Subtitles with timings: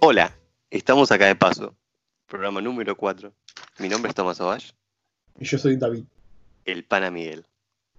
[0.00, 0.32] Hola,
[0.70, 1.74] estamos acá de paso.
[2.26, 3.32] Programa número 4.
[3.78, 4.70] Mi nombre es Tomás Ovash,
[5.38, 6.04] Y yo soy David.
[6.64, 7.44] el pana Miguel.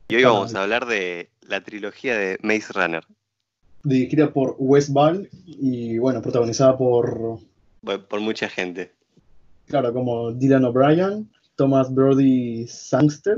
[0.08, 3.04] Y hoy Pana vamos a hablar de la trilogía de Maze Runner.
[3.84, 7.40] Dirigida por Wes Ball y bueno, protagonizada por,
[7.84, 8.92] Por por mucha gente.
[9.68, 13.38] claro, como Dylan O'Brien, Thomas Brody Sangster,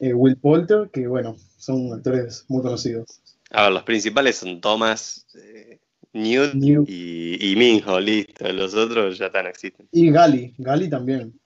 [0.00, 3.20] eh, Will Poulter, que bueno, son actores muy conocidos.
[3.50, 5.78] A ver, los principales son Thomas, eh,
[6.12, 6.88] Newt Newt.
[6.88, 8.50] y, y Minho, listo.
[8.52, 9.88] Los otros ya están, existen.
[9.92, 11.38] Y Gali, Gali también.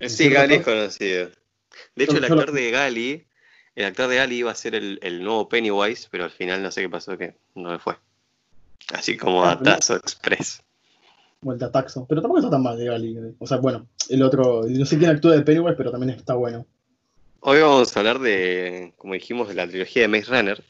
[0.00, 1.30] Sí, cierto Gali es conocido.
[1.96, 3.26] De hecho, el actor de Gali,
[3.74, 6.70] el actor de Gali iba a ser el, el nuevo Pennywise, pero al final no
[6.70, 7.96] sé qué pasó, que no le fue.
[8.92, 10.62] Así como Ah, a Tazo Express.
[11.42, 12.04] Vuelta a Taxo.
[12.08, 13.16] Pero tampoco está tan mal de Gali.
[13.38, 16.66] O sea, bueno, el otro, no sé quién actúa de Pennywise, pero también está bueno.
[17.40, 20.62] Hoy vamos a hablar de, como dijimos, de la trilogía de Maze Runner.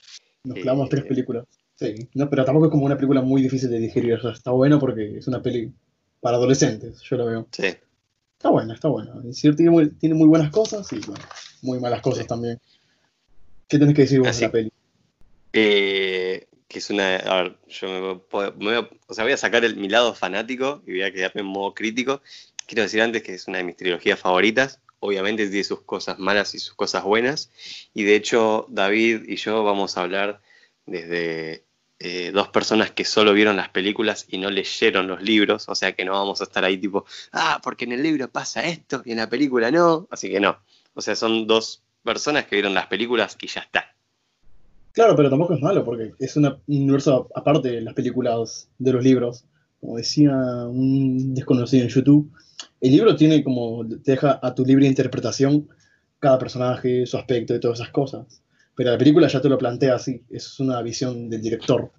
[0.45, 1.45] Nos clavamos Eh, tres películas.
[1.75, 4.15] Sí, no, pero tampoco es como una película muy difícil de digerir.
[4.15, 5.73] O sea, está bueno porque es una peli
[6.21, 7.49] para adolescentes, yo lo veo.
[7.51, 7.67] Sí.
[7.67, 9.13] Está buena, está buena.
[9.33, 11.25] Tiene muy, tiene muy buenas cosas y bueno,
[11.63, 12.29] muy malas cosas Sí.
[12.29, 12.61] también.
[13.67, 14.73] ¿Qué tenés que decir vos Así- de la peli?
[15.53, 17.17] Eh, que es una.
[17.17, 18.01] A ver, yo me,
[18.53, 21.49] voy o sea, voy a sacar el, mi lado fanático y voy a quedarme en
[21.49, 22.23] modo crítico.
[22.67, 24.81] Quiero decir antes que es una de mis trilogías favoritas.
[25.01, 27.51] Obviamente tiene sus cosas malas y sus cosas buenas.
[27.93, 30.41] Y de hecho, David y yo vamos a hablar
[30.87, 31.65] desde
[31.99, 35.69] eh, dos personas que solo vieron las películas y no leyeron los libros.
[35.69, 38.65] O sea que no vamos a estar ahí tipo, ah, porque en el libro pasa
[38.65, 40.07] esto y en la película no.
[40.09, 40.57] Así que no.
[40.95, 43.93] O sea, son dos personas que vieron las películas y ya está.
[44.93, 48.93] Claro, pero tampoco es malo porque es una- un universo aparte de las películas de
[48.93, 49.45] los libros.
[49.81, 50.33] Como decía
[50.67, 52.31] un desconocido en YouTube,
[52.81, 55.69] el libro tiene como, te deja a tu libre interpretación
[56.19, 58.43] cada personaje, su aspecto y todas esas cosas.
[58.75, 61.91] Pero la película ya te lo plantea así, es una visión del director.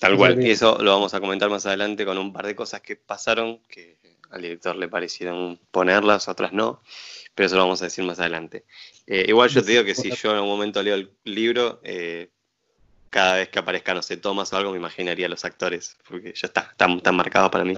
[0.00, 2.80] Tal cual, y eso lo vamos a comentar más adelante con un par de cosas
[2.80, 3.98] que pasaron, que
[4.32, 6.82] al director le parecieron ponerlas, otras no,
[7.34, 8.64] pero eso lo vamos a decir más adelante.
[9.06, 12.30] Eh, igual yo te digo que si yo en algún momento leo el libro, eh,
[13.10, 16.32] cada vez que aparezca, no sé, Thomas o algo, me imaginaría a los actores, porque
[16.34, 17.74] ya está, están, están marcados para mí.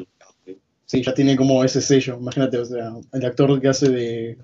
[0.86, 2.16] Sí, ya tiene como ese sello.
[2.20, 4.38] Imagínate, o sea, el actor que hace de,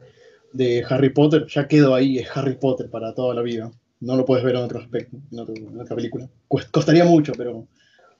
[0.52, 3.70] de Harry Potter ya quedó ahí, es Harry Potter para toda la vida.
[4.00, 6.28] No lo puedes ver en otro aspecto, en, otro- en otra película.
[6.48, 7.66] Costaría mucho, pero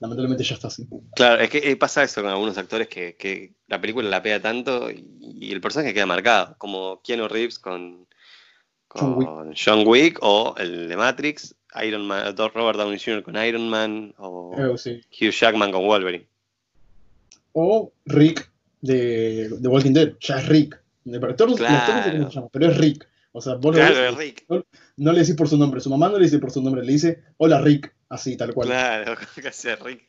[0.01, 0.85] lamentablemente ya está así.
[1.15, 4.41] Claro, es que eh, pasa eso con algunos actores que, que la película la pega
[4.41, 5.05] tanto y,
[5.39, 8.07] y el personaje queda marcado, como Keanu Reeves con,
[8.89, 9.27] John Wick.
[9.27, 13.23] con John Wick o el de Matrix, Iron Man, Robert Downey Jr.
[13.23, 15.01] con Iron Man o Eh, sí.
[15.11, 16.27] Hugh Jackman con Wolverine.
[17.53, 18.49] O Rick
[18.81, 20.81] de, de Walking Dead, ya es Rick.
[21.05, 21.11] Se
[22.35, 23.07] llama, pero es Rick.
[23.33, 24.45] O sea, vos Claro, es Rick.
[24.97, 26.91] no le decís por su nombre, su mamá no le dice por su nombre, le
[26.91, 28.67] dice, hola Rick, así, tal cual.
[28.67, 30.07] Claro, casi es Rick.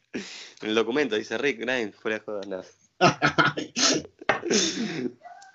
[0.61, 2.65] En el documento dice Rick Grimes, fuera de joda, nada.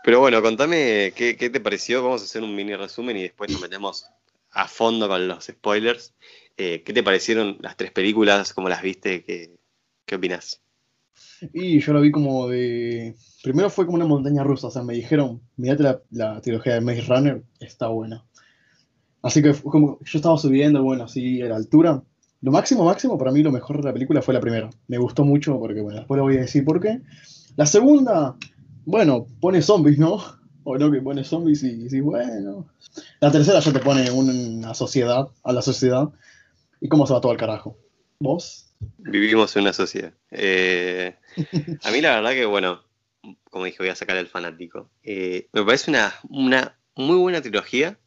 [0.04, 2.02] Pero bueno, contame qué, qué te pareció.
[2.02, 4.08] Vamos a hacer un mini resumen y después nos metemos
[4.52, 6.14] a fondo con los spoilers.
[6.56, 8.54] Eh, ¿Qué te parecieron las tres películas?
[8.54, 9.24] ¿Cómo las viste?
[9.24, 9.58] ¿Qué,
[10.06, 10.62] qué opinas?
[11.54, 13.16] Y yo lo vi como de.
[13.44, 16.82] Primero fue como una montaña rusa, o sea, me dijeron, mirate la, la trilogía de
[16.82, 18.26] Maze Runner, está buena.
[19.22, 22.04] Así que como yo estaba subiendo, bueno, así a la altura.
[22.42, 24.70] Lo máximo, máximo, para mí lo mejor de la película fue la primera.
[24.88, 27.02] Me gustó mucho porque, bueno, después lo voy a decir por qué.
[27.56, 28.36] La segunda,
[28.86, 30.18] bueno, pone zombies, ¿no?
[30.70, 32.68] O no, que pone zombies y, y bueno.
[33.22, 36.10] La tercera ya te pone una sociedad, a la sociedad,
[36.82, 37.78] y cómo se va todo al carajo.
[38.20, 38.67] ¿Vos?
[38.80, 40.14] Vivimos en una sociedad.
[40.32, 41.16] Eh,
[41.84, 42.84] a mí la verdad que, bueno,
[43.50, 44.90] como dije, voy a sacar el fanático.
[45.04, 47.98] Eh, me parece una, una muy buena trilogía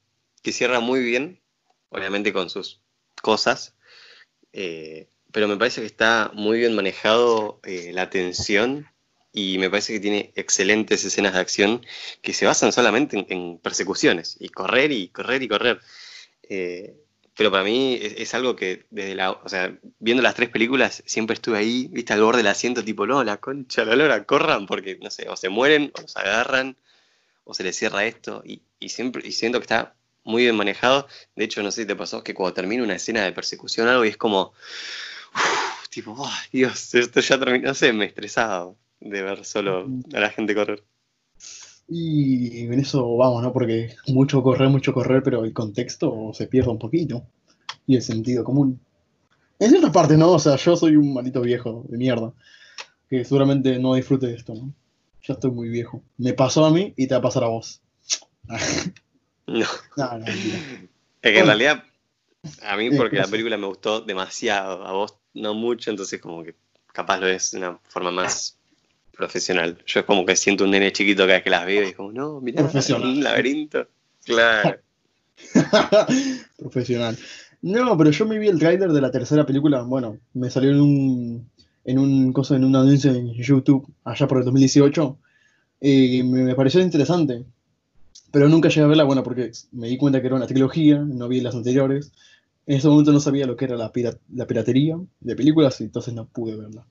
[0.43, 1.41] que cierra muy bien,
[1.89, 2.81] obviamente con sus
[3.23, 3.77] cosas,
[4.53, 8.87] eh, pero me parece que está muy bien manejado la tensión
[9.33, 11.87] y me parece que tiene excelentes escenas de acción
[12.21, 15.81] que se basan solamente en, persecuciones y correr y correr y correr.
[17.41, 21.03] Pero para mí es, es, algo que desde la, o sea, viendo las tres películas
[21.07, 24.67] siempre estuve ahí, viste, al borde del asiento, tipo, no, la concha, la lora, corran,
[24.67, 26.77] porque, no sé, o se mueren, o los agarran,
[27.45, 31.09] o se les cierra esto, y, y siempre, y siento que está muy bien manejado.
[31.35, 33.91] De hecho, no sé si te pasó que cuando termina una escena de persecución o
[33.91, 34.53] algo, y es como,
[35.89, 40.29] tipo, oh, Dios, esto ya terminó, no sé, me estresaba de ver solo a la
[40.29, 40.85] gente correr.
[41.93, 43.53] Y en eso vamos, ¿no?
[43.53, 47.27] Porque mucho correr, mucho correr, pero el contexto se pierde un poquito.
[47.85, 48.81] Y el sentido común.
[49.59, 50.31] En ciertas partes, ¿no?
[50.31, 52.33] O sea, yo soy un maldito viejo de mierda.
[53.09, 54.73] que seguramente no disfrute de esto, ¿no?
[55.27, 56.03] Ya estoy muy viejo.
[56.17, 57.81] Me pasó a mí y te va a pasar a vos.
[59.47, 59.67] No.
[59.97, 60.27] No.
[60.27, 61.83] Es que en realidad,
[62.63, 66.55] a mí porque la película me gustó demasiado, a vos no mucho, entonces como que
[66.93, 68.60] capaz lo es de una forma más
[69.13, 69.79] profesional.
[69.87, 72.13] Yo es como que siento un nene chiquito cada que las veo y es como,
[72.13, 72.63] no, mirá,
[72.97, 73.87] un laberinto.
[74.25, 74.79] Claro.
[76.59, 77.17] Profesional.
[77.63, 79.83] No, pero yo me vi el tráiler de la tercera película.
[79.83, 81.51] Bueno, me salió en un,
[81.85, 85.19] en un coso, en un anuncio en YouTube allá por el 2018.
[85.83, 87.45] Y me, me pareció interesante.
[88.33, 91.27] Pero nunca llegué a verla, bueno, porque me di cuenta que era una trilogía, no
[91.29, 92.13] vi las anteriores.
[92.67, 95.85] En ese momento no sabía lo que era la, pira- la piratería de películas, y
[95.85, 96.87] entonces no pude verla.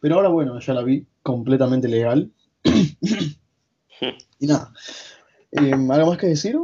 [0.00, 2.30] Pero ahora, bueno, ya la vi completamente legal.
[4.38, 4.72] y nada.
[5.52, 6.56] Eh, ¿Algo más que decir?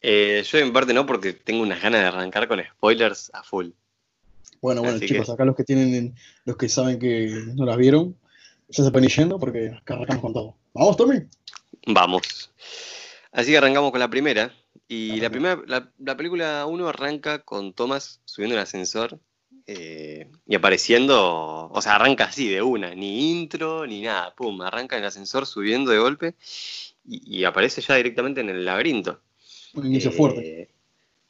[0.00, 3.70] Eh, yo en parte no, porque tengo unas ganas de arrancar con spoilers a full.
[4.60, 6.14] Bueno, bueno, Así chicos, que- acá los que tienen,
[6.44, 8.16] los que saben que no las vieron,
[8.68, 10.56] ya se pueden ir yendo porque acá arrancamos con todo.
[10.72, 11.20] ¿Vamos, Tommy?
[11.86, 12.50] Vamos.
[13.32, 14.52] Así que arrancamos con la primera.
[14.88, 19.18] Y la primera, la, la película 1 arranca con Thomas subiendo el ascensor
[19.66, 24.96] eh, y apareciendo, o sea, arranca así de una, ni intro ni nada, pum, arranca
[24.96, 26.34] en el ascensor subiendo de golpe
[27.06, 29.20] y, y aparece ya directamente en el laberinto.
[29.74, 30.70] Un inicio Eh, fuerte.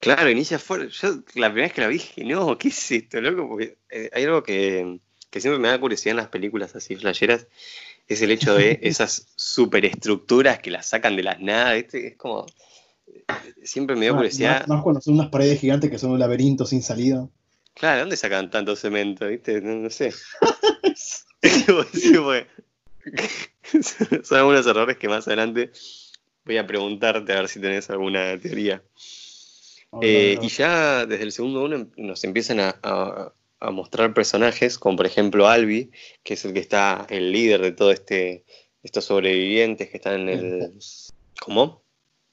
[0.01, 0.89] Claro, inicia fuerte.
[0.91, 3.49] Yo la primera vez que la vi dije, no, ¿qué es esto, loco?
[3.49, 5.01] Porque eh, hay algo que,
[5.31, 7.47] que siempre me da curiosidad en las películas así flasheras,
[8.09, 12.09] es el hecho de esas superestructuras que las sacan de las nada, ¿viste?
[12.09, 12.47] Es como...
[13.63, 14.61] Siempre me dio curiosidad.
[14.61, 17.29] más- más cuando son unas paredes gigantes que son un laberinto sin salida.
[17.75, 19.61] Claro, ¿dónde sacan tanto cemento, viste?
[19.61, 20.13] No, no sé.
[24.23, 25.71] Son algunos errores que más adelante
[26.45, 28.83] voy a preguntarte a ver si tenés alguna teoría.
[30.01, 34.79] Eh, y ya desde el segundo uno em- nos empiezan a, a- a mostrar personajes,
[34.79, 35.91] como por ejemplo Albi,
[36.23, 38.45] que es el que está el líder de todo este
[38.83, 40.73] estos sobrevivientes que están en el.
[41.41, 41.84] ¿Cómo?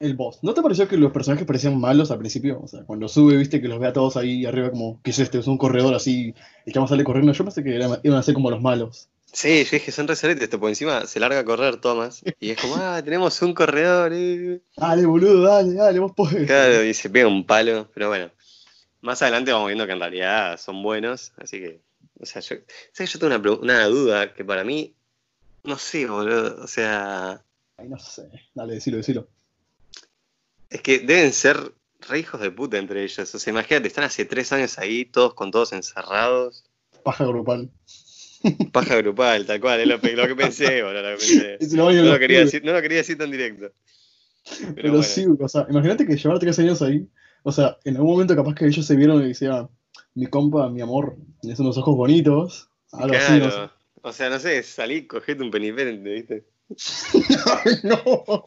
[0.02, 0.40] El boss.
[0.42, 2.60] ¿No te pareció que los personajes parecían malos al principio?
[2.64, 5.20] O sea, cuando sube, viste que los ve a todos ahí arriba como, ¿qué es
[5.20, 5.38] este?
[5.38, 6.34] Es un corredor así,
[6.66, 7.32] el chamo sale corriendo.
[7.34, 9.08] Yo pensé que eran- iban a ser como los malos.
[9.34, 12.22] Sí, yo dije, son reseretes, esto, por encima se larga a correr Thomas.
[12.40, 14.12] Y es como, ah, tenemos un corredor.
[14.14, 14.60] eh".
[14.76, 16.48] Dale, boludo, dale, dale, vos podés.
[16.48, 18.30] Claro, y se pega un palo, pero bueno.
[19.02, 21.80] Más adelante vamos viendo que en realidad son buenos, así que.
[22.20, 22.58] O sea, yo.
[22.92, 23.14] ¿Sabes?
[23.14, 24.94] Yo tengo una, una duda que para mí.
[25.64, 26.62] No sé, boludo.
[26.64, 27.42] O sea.
[27.78, 28.24] Ay, no sé.
[28.54, 29.28] Dale, decilo, decilo.
[30.72, 33.36] Es que deben ser re hijos de puta entre ellos.
[33.36, 36.64] O sea, imagínate, están hace tres años ahí, todos con todos encerrados.
[37.04, 37.70] Paja grupal.
[38.72, 41.76] Paja grupal, tal cual, es lo, que pensé, boludo, lo que pensé.
[41.76, 43.72] No lo, quería decir, no lo quería decir tan directo.
[44.60, 45.04] Pero, Pero, bueno.
[45.04, 47.08] sí, o sea, imagínate que llevar tres años ahí,
[47.44, 49.70] o sea, en algún momento capaz que ellos se vieron y decían,
[50.16, 53.52] mi compa, mi amor, tienes unos ojos bonitos, algo así, no sé.
[53.52, 53.72] Claro.
[54.02, 56.46] O sea, no sé, salí, cogete un penitente, ¿viste?
[57.66, 58.46] Ay, no.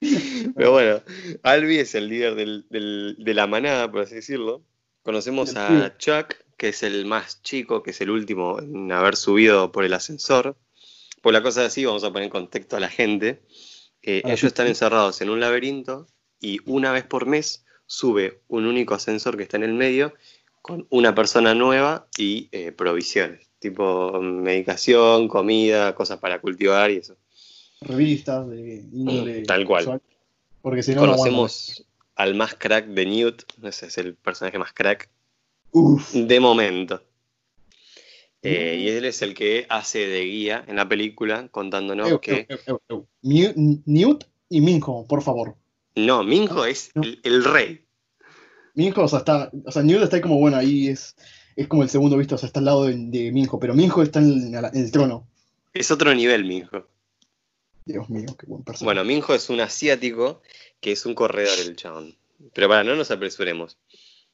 [0.56, 1.02] Pero bueno,
[1.42, 4.62] Albi es el líder del- del- de la manada, por así decirlo.
[5.02, 5.96] Conocemos a.
[5.98, 9.94] Chuck, que es el más chico, que es el último en haber subido por el
[9.94, 10.56] ascensor.
[11.22, 13.42] Por la cosa así, vamos a poner en contexto a la gente.
[14.02, 16.06] Eh, A la ellos están encerrados en un laberinto
[16.40, 20.14] y una vez por mes sube un único ascensor que está en el medio
[20.62, 27.16] con una persona nueva y eh, provisiones, tipo medicación, comida, cosas para cultivar y eso.
[27.80, 29.82] Revistas de índole Tal cual.
[29.82, 30.02] sexual.
[30.62, 31.84] Porque si no, no Conocemos
[32.16, 35.08] al más crack de Newt, ese es el personaje más crack.
[35.70, 36.12] Uf.
[36.14, 37.02] de momento.
[38.42, 38.80] Eh, Mm.
[38.80, 42.46] y él es el que hace de guía en la película, contándonos Eu, que.
[42.48, 43.06] eu, eu, eu.
[43.22, 45.56] Newt, y Minho, por favor.
[45.96, 47.02] No, Minho es No.
[47.02, 47.84] el, el rey.
[48.74, 51.16] Minho, o sea, está, o sea, Newt está ahí como, bueno, ahí es,
[51.56, 54.20] es como el segundo visto, o sea, está al lado de, de pero Minho está
[54.20, 55.26] en, el trono.
[55.74, 56.68] Es otro nivel, Minho.
[57.88, 58.84] Dios mío, qué buen personaje.
[58.84, 60.42] Bueno, Minho es un asiático
[60.78, 62.14] que es un corredor, el chabón.
[62.52, 63.78] Pero para, no nos apresuremos.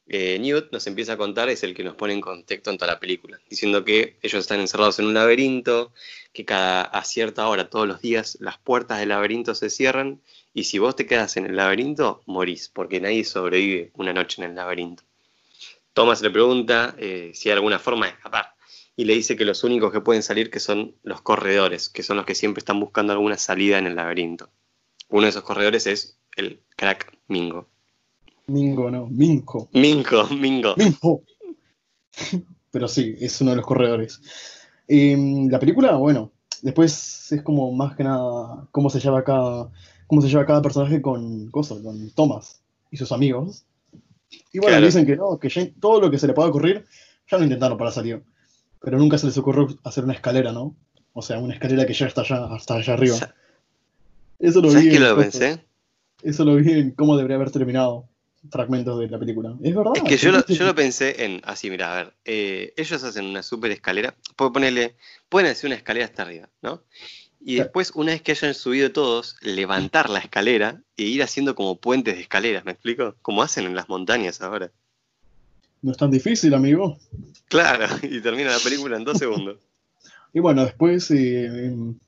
[0.07, 2.93] Eh, Newt nos empieza a contar, es el que nos pone en contexto en toda
[2.93, 5.93] la película, diciendo que ellos están encerrados en un laberinto,
[6.33, 10.21] que cada a cierta hora, todos los días, las puertas del laberinto se cierran,
[10.53, 14.51] y si vos te quedas en el laberinto, morís, porque nadie sobrevive una noche en
[14.51, 15.05] el laberinto.
[15.95, 18.54] Thomas le pregunta eh, si hay alguna forma de escapar,
[18.97, 22.17] y le dice que los únicos que pueden salir que son los corredores, que son
[22.17, 24.51] los que siempre están buscando alguna salida en el laberinto.
[25.09, 27.69] Uno de esos corredores es el crack Mingo.
[28.47, 29.69] Mingo, no, Minho.
[29.73, 30.75] Mingo, Mingo.
[30.77, 31.23] Minho.
[32.71, 34.21] Pero sí, es uno de los corredores.
[34.87, 36.33] Em, la película, bueno,
[36.63, 39.71] después es como más que nada cómo se lleva cada,
[40.07, 43.65] cómo se lleva cada personaje con cosas, con Thomas y sus amigos.
[44.53, 44.87] Y bueno, Claro.
[44.87, 46.85] dicen que no, que ya todo lo que se le pueda ocurrir,
[47.31, 48.23] ya lo intentaron para salir.
[48.85, 50.76] Pero nunca se les ocurrió hacer una escalera, ¿no?
[51.12, 53.35] O sea, una escalera que ya está allá, hasta allá arriba.
[54.38, 55.64] Eso lo ¿Sabes vi lo pensé?
[56.23, 58.09] Eso lo vi en cómo debería haber terminado
[58.50, 59.57] fragmentos de la película.
[59.62, 59.93] Es verdad.
[59.95, 63.43] Es que yo lo, yo pensé en, así, mira, a ver, eh, ellos hacen una
[63.43, 64.97] super escalera, pueden ponerle,
[65.29, 66.83] pueden hacer una escalera hasta arriba, ¿no?
[67.47, 71.79] Y después, una vez que hayan subido todos, levantar la escalera e ir haciendo como
[71.79, 73.17] puentes de escaleras, ¿me explico?
[73.21, 74.73] Como hacen en las montañas ahora.
[75.85, 76.99] No es tan difícil, amigo.
[77.47, 79.59] Claro, y termina la película en dos segundos.
[80.33, 81.99] Y bueno, después, eh, em,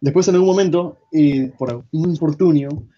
[0.00, 2.88] después en algún momento, eh, por un infortunio,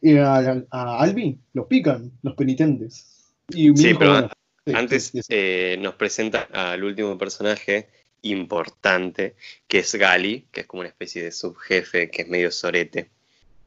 [0.00, 3.32] eh, a, a Albi los pican, los penitentes.
[3.48, 4.30] Y Sí, pero
[4.64, 5.28] sí, Antes sí, sí, sí.
[5.30, 7.88] eh, nos presenta al último personaje
[8.22, 9.34] importante,
[9.66, 13.10] que es Gali, que es como una especie de subjefe, que es medio sorete.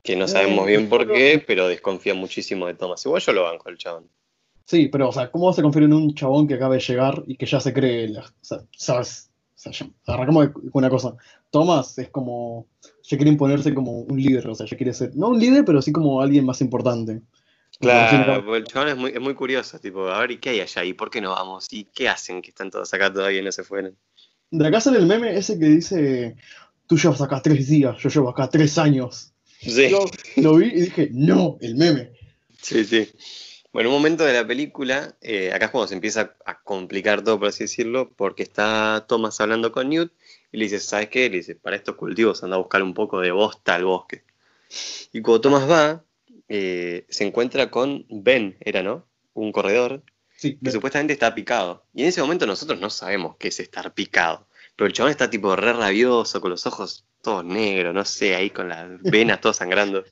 [0.03, 3.05] Que no sabemos bien por qué, pero desconfía muchísimo de Thomas.
[3.05, 4.07] Igual yo lo banco el chabón.
[4.71, 7.23] Sí, pero, o sea, ¿cómo vas a confiar en un chabón que acaba de llegar
[7.27, 9.29] y que ya se cree, la- o sea, sabes?
[9.53, 11.13] O sea, arrancamos con una cosa.
[11.49, 12.67] Thomas es como,
[13.03, 15.81] ya quiere imponerse como un líder, o sea, ya quiere ser, no un líder, pero
[15.81, 17.21] sí como alguien más importante.
[17.81, 20.61] Claro, porque el chabón es muy, es muy curioso, tipo, a ver, ¿y qué hay
[20.61, 20.85] allá?
[20.85, 21.67] ¿Y por qué no vamos?
[21.71, 23.97] ¿Y qué hacen que están todos acá todavía y no se fueron?
[24.51, 26.37] De acá sale el meme ese que dice,
[26.87, 29.33] tú llevas acá tres días, yo llevo acá tres años.
[29.59, 30.05] Sí, Yo
[30.37, 32.13] lo vi y dije, no, el meme.
[32.61, 33.09] sí, sí.
[33.73, 37.39] Bueno, un momento de la película, eh, acá es cuando se empieza a complicar todo,
[37.39, 40.11] por así decirlo, porque está Thomas hablando con Newt
[40.51, 41.29] y le dice, ¿sabes qué?
[41.29, 44.23] Le dice, para estos cultivos anda a buscar un poco de bosta al bosque.
[45.13, 46.03] Y cuando Thomas va,
[46.49, 49.07] eh, se encuentra con Ben, era, ¿no?
[49.33, 50.03] Un corredor
[50.41, 51.85] Sí, que supuestamente está picado.
[51.93, 54.47] Y en ese momento nosotros no sabemos qué es estar picado.
[54.75, 58.49] Pero el chabón está tipo re rabioso, con los ojos todos negros, no sé, ahí
[58.49, 60.03] con las venas todas sangrando.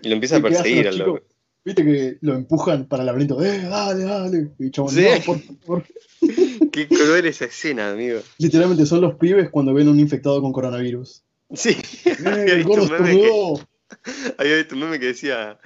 [0.00, 1.22] Y lo empieza a ¿Y qué hacen perseguir al loco.
[1.64, 4.50] Viste que lo empujan para el laberinto, eh, dale, dale.
[4.58, 5.04] Y chabón, Sí.
[5.04, 5.84] no, por favor.
[6.72, 8.20] Qué cruel esa escena, amigo.
[8.38, 11.22] Literalmente son los pibes cuando ven un infectado con coronavirus.
[11.54, 13.54] Sí, Eh, había visto un meme que,
[14.38, 15.58] había visto un meme que decía,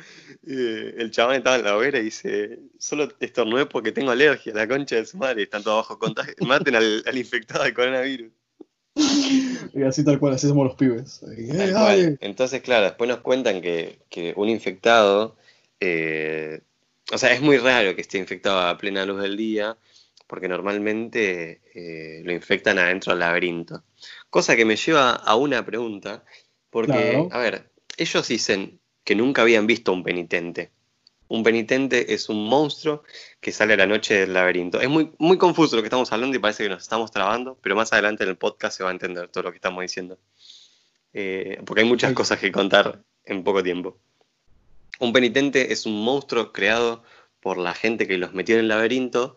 [0.47, 4.69] eh, el chabón estaba en la hoguera y dice, solo estornudé porque tengo alergia, la
[4.69, 6.35] concha de su madre, están todos bajo contagio.
[6.47, 8.33] Maten al, al infectado de coronavirus.
[9.75, 11.23] Y así tal cual, así somos los pibes.
[11.37, 12.17] Eh.
[12.21, 15.37] Entonces, claro, después nos cuentan que, que un infectado,
[15.81, 16.61] eh,
[17.13, 19.77] o sea, es muy raro que esté infectado a plena luz del día,
[20.27, 23.85] porque normalmente eh, lo infectan adentro del laberinto.
[24.31, 26.25] Cosa que me lleva a una pregunta,
[26.71, 27.29] porque, Claro.
[27.31, 30.73] a ver, ellos dicen que nunca habían visto un penitente.
[31.29, 33.03] Un penitente es un monstruo
[33.41, 34.81] que sale a la noche del laberinto.
[34.81, 37.75] Es muy, muy confuso lo que estamos hablando y parece que nos estamos trabando, pero
[37.77, 40.19] más adelante en el podcast se va a entender todo lo que estamos diciendo.
[41.13, 43.99] Eh, porque hay muchas cosas que contar en poco tiempo.
[45.01, 47.03] Un penitente es un monstruo creado
[47.41, 49.37] por la gente que los metió en el laberinto,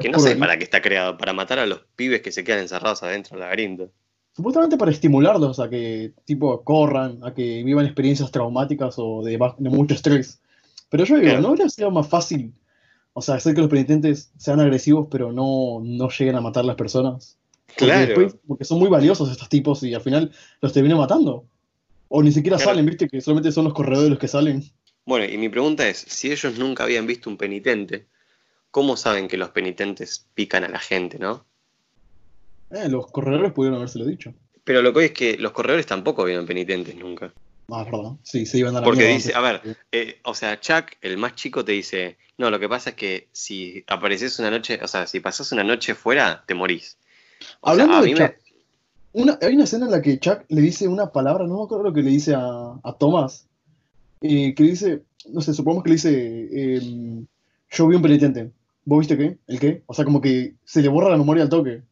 [0.00, 2.44] que no sé puro- para qué está creado, para matar a los pibes que se
[2.44, 3.90] quedan encerrados adentro del laberinto.
[4.34, 9.94] Supuestamente para estimularlos a que, tipo, corran, a que vivan experiencias traumáticas o de, mucho
[9.94, 10.40] estrés.
[10.90, 11.40] Pero yo digo, Claro.
[11.42, 12.52] ¿no habría sido más fácil,
[13.12, 16.66] o sea, hacer que los penitentes sean agresivos pero no, no lleguen a matar a
[16.66, 17.38] las personas?
[17.66, 18.06] Porque Claro.
[18.06, 21.44] después- porque son muy valiosos estos tipos y al final los terminan matando.
[22.08, 22.70] O ni siquiera Claro.
[22.72, 24.62] salen, viste, que solamente son los corredores los que salen.
[25.06, 28.06] Bueno, y mi pregunta es, si ellos nunca habían visto un penitente,
[28.72, 31.46] ¿cómo saben que los penitentes pican a la gente, no?
[32.70, 34.34] Eh, los corredores pudieron habérselo dicho.
[34.64, 37.32] Pero lo que hoy es que los corredores tampoco vieron penitentes nunca.
[37.70, 38.18] Ah, perdón.
[38.24, 39.60] Sí, se iban a la Porque dice, a ver,
[39.92, 43.28] eh, o sea, Chuck, el más chico, te dice, no, lo que pasa es que
[43.30, 46.98] si apareces una noche, o sea, si pasas una noche fuera, te morís.
[47.60, 48.34] O sea, Hablando a de mí Chuck,
[49.14, 51.64] me- Una, hay una escena en la que Chuck le dice una palabra, no me
[51.64, 53.48] acuerdo lo que le dice a, a Thomas,
[54.20, 57.26] eh, que dice, no sé, supongamos que le dice, em,
[57.70, 58.50] yo vi un penitente,
[58.84, 59.38] ¿vos viste qué?
[59.46, 59.82] ¿El qué?
[59.86, 61.82] O sea, como que se le borra la memoria al toque.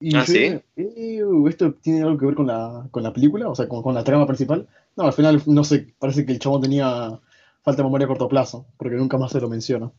[0.00, 0.38] Y Ah, yo ¿sí?
[0.38, 3.48] dije, "Ew, ¿esto tiene algo que ver con la, con la película?
[3.48, 4.66] O sea, con, con la trama principal.
[4.96, 7.18] No, al final, no sé, parece que el chabón tenía
[7.62, 9.90] falta de memoria a corto plazo, porque nunca más se lo menciona.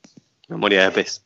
[0.48, 1.24] Memoria de pez.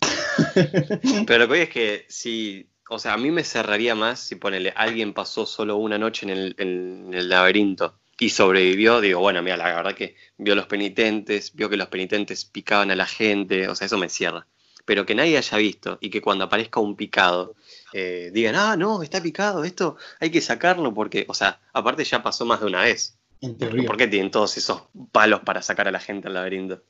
[1.26, 4.72] Pero lo que es que si, o sea, a mí me cerraría más si ponele,
[4.76, 9.56] alguien pasó solo una noche en el, en el laberinto y sobrevivió, digo, bueno, mira,
[9.56, 13.74] la verdad que vio los penitentes, vio que los penitentes picaban a la gente, o
[13.74, 14.46] sea, eso me cierra.
[14.84, 17.54] Pero que nadie haya visto y que cuando aparezca un picado
[17.92, 22.22] eh, digan, ah, no, está picado, esto hay que sacarlo porque, o sea, aparte ya
[22.22, 23.16] pasó más de una vez.
[23.40, 23.86] En teoría.
[23.86, 26.82] ¿Por qué tienen todos esos palos para sacar a la gente al laberinto?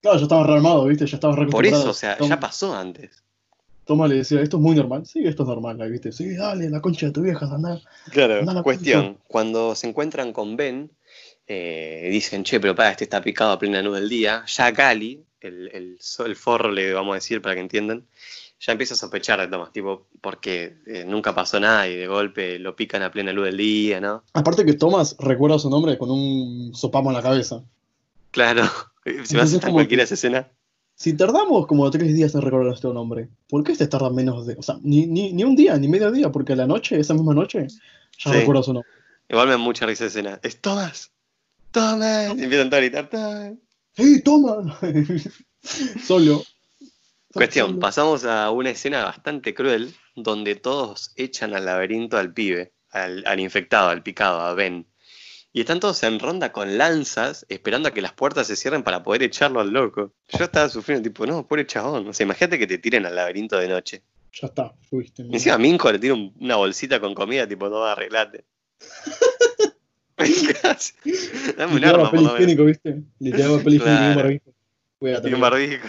[0.00, 1.06] Claro, ya estaba rearmado, ¿viste?
[1.06, 3.22] Ya estaba Por eso, o sea, ya pasó antes.
[3.86, 5.06] Toma le decía, esto es muy normal.
[5.06, 6.10] Sí, esto es normal, ahí, ¿viste?
[6.10, 7.80] Sí, dale, la concha de tu vieja, anda.
[8.10, 10.90] Claro, Anda la cuestión, cuando se encuentran con Ben,
[11.46, 14.44] eh, dicen, che, pero para, este está picado a plena luz del día.
[14.48, 18.04] Ya Gali, el, el, el forro le vamos a decir para que entiendan,
[18.58, 22.58] ya empieza a sospechar de Thomas, tipo, porque eh, nunca pasó nada y de golpe
[22.58, 24.24] lo pican a plena luz del día, ¿no?
[24.32, 27.62] Aparte que Thomas recuerda su nombre con un sopamo en la cabeza.
[28.32, 28.64] Claro,
[29.24, 30.48] si vas a cualquiera esa escena.
[30.98, 34.54] Si tardamos como tres días en recordar este nombre, ¿por qué este tarda menos de.?
[34.58, 37.12] O sea, ni, ni, ni un día, ni medio día, porque a la noche, esa
[37.12, 37.66] misma noche,
[38.18, 38.38] ya Sí.
[38.38, 38.90] recuerdo su nombre.
[39.28, 40.40] Igual me da mucha risa esa escena.
[40.42, 41.12] ¡Es Thomas!
[41.70, 42.28] ¡Thomas!
[42.38, 43.52] Y empiezan a gritar ¡Thomas!
[43.94, 44.78] ¡Hey, toma!
[46.06, 46.42] Solo.
[47.32, 47.80] Cuestión, Solo.
[47.80, 53.40] pasamos a una escena bastante cruel donde todos echan al laberinto al pibe, al, al
[53.40, 54.86] infectado, al picado, a Ben.
[55.56, 59.02] Y están todos en ronda con lanzas, esperando a que las puertas se cierren para
[59.02, 60.12] poder echarlo al loco.
[60.28, 62.06] Yo estaba sufriendo, tipo, no, pobre chabón.
[62.08, 64.02] O sea, imagínate que te tiren al laberinto de noche.
[64.38, 65.22] Ya está, fuiste.
[65.22, 68.44] Y Encima a Minko le tira un- una bolsita con comida, tipo, no, arreglate.
[71.56, 72.20] Dame un arma, por
[72.66, 73.02] ¿viste?
[73.18, 74.28] Le tiraba higiénico y un Claro.
[75.26, 75.88] Y un barbijo.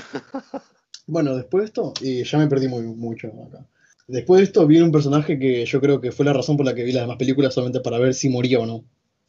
[1.08, 3.66] Bueno, después de esto, y ya me perdí muy, mucho acá.
[4.08, 6.74] Después de esto viene un personaje que yo creo que fue la razón por la
[6.74, 8.86] que vi las demás películas solamente para ver si moría o no.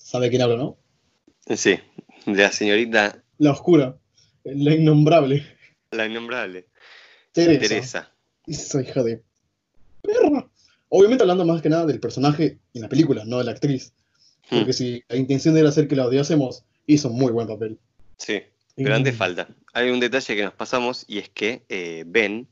[0.09, 0.79] ¿Sabe quién hablo, no?
[1.55, 1.79] Sí,
[2.25, 3.99] de la señorita, La oscura,
[4.43, 5.45] la innombrable,
[5.91, 6.67] la innombrable,
[7.33, 7.69] Teresa.
[7.69, 8.13] Teresa.
[8.47, 9.23] Esa hija de
[10.01, 10.49] perra.
[10.89, 13.93] Obviamente hablando más que nada del personaje en la película, no de la actriz.
[14.49, 14.61] Hmm.
[14.61, 17.79] Porque si la intención era hacer que la odiásemos, hizo un muy buen papel.
[18.17, 18.41] Sí,
[18.77, 19.49] pero antes falta.
[19.75, 22.49] Hay un detalle que nos pasamos y es que eh, Ben,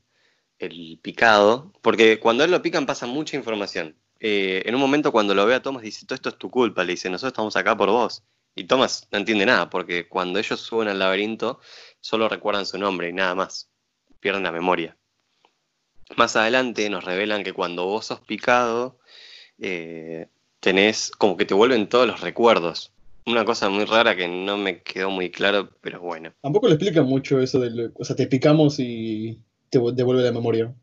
[0.59, 3.95] el picado, porque cuando él lo pican pasa mucha información.
[4.19, 6.83] Eh, en un momento cuando lo ve a Thomas dice, todo esto es tu culpa,
[6.83, 8.23] le dice, nosotros estamos acá por vos.
[8.55, 11.59] Y Thomas no entiende nada, porque cuando ellos suben al laberinto
[11.99, 13.69] solo recuerdan su nombre y nada más.
[14.19, 14.97] Pierden la memoria.
[16.15, 18.97] Más adelante nos revelan que cuando vos sos picado,
[19.59, 20.27] eh,
[20.59, 22.91] tenés como que te vuelven todos los recuerdos.
[23.25, 26.31] Una cosa muy rara que no me quedó muy claro, pero bueno.
[26.41, 27.91] Tampoco le explica mucho eso del.
[27.93, 30.73] O sea, te picamos y te devuelve la memoria.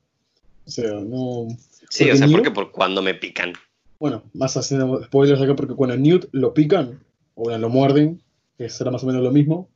[0.67, 1.49] O sea, no.
[1.91, 3.53] Sí, Porque o sea, Newt- porque por cuando me pican.
[3.99, 7.01] Bueno, más haciendo spoilers acá, porque cuando a Newt lo pican,
[7.35, 8.21] o bueno, lo muerden,
[8.59, 9.69] que será más o menos lo mismo.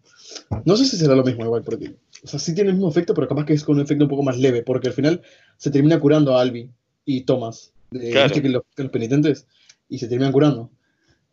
[0.64, 1.96] No sé si será lo mismo igual, porque.
[2.22, 4.10] O sea, sí tiene el mismo efecto, pero capaz que es con un efecto un
[4.10, 5.22] poco más leve, porque al final
[5.56, 6.70] se termina curando a Albi
[7.04, 7.72] y Thomas.
[7.92, 8.26] Eh, Claro.
[8.26, 9.46] ¿Viste que los, los penitentes?
[9.88, 10.70] Y se terminan curando.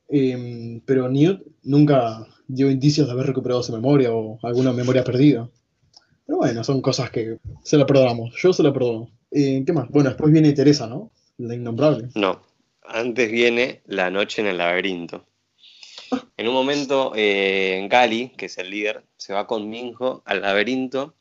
[0.08, 5.50] Em, pero Newt nunca dio indicios de haber recuperado su memoria o alguna memoria perdida.
[6.28, 8.34] Pero bueno, son cosas que se la perdonamos.
[8.42, 9.10] Yo se la perdono.
[9.38, 9.90] Eh, ¿Qué más?
[9.90, 11.12] Bueno, después viene Teresa, ¿no?
[11.38, 12.08] La innombrable.
[12.16, 12.42] No.
[12.82, 15.26] Antes viene la noche en el laberinto.
[16.38, 21.16] En un momento, eh, Gali, que es el líder, se va con Minjo al laberinto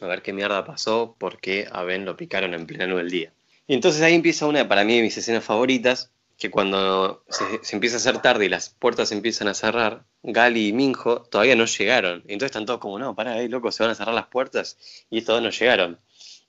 [0.00, 3.32] a ver qué mierda pasó, porque a Ben lo picaron en plena luz del día.
[3.68, 7.76] Y entonces ahí empieza una, para mí, de mis escenas favoritas, que cuando se, se
[7.76, 11.54] empieza a hacer tarde y las puertas se empiezan a cerrar, Gali y Minjo todavía
[11.54, 12.24] no llegaron.
[12.26, 15.06] Y entonces están todos como, no, pará, eh, loco, se van a cerrar las puertas.
[15.10, 15.98] Y estos dos no llegaron.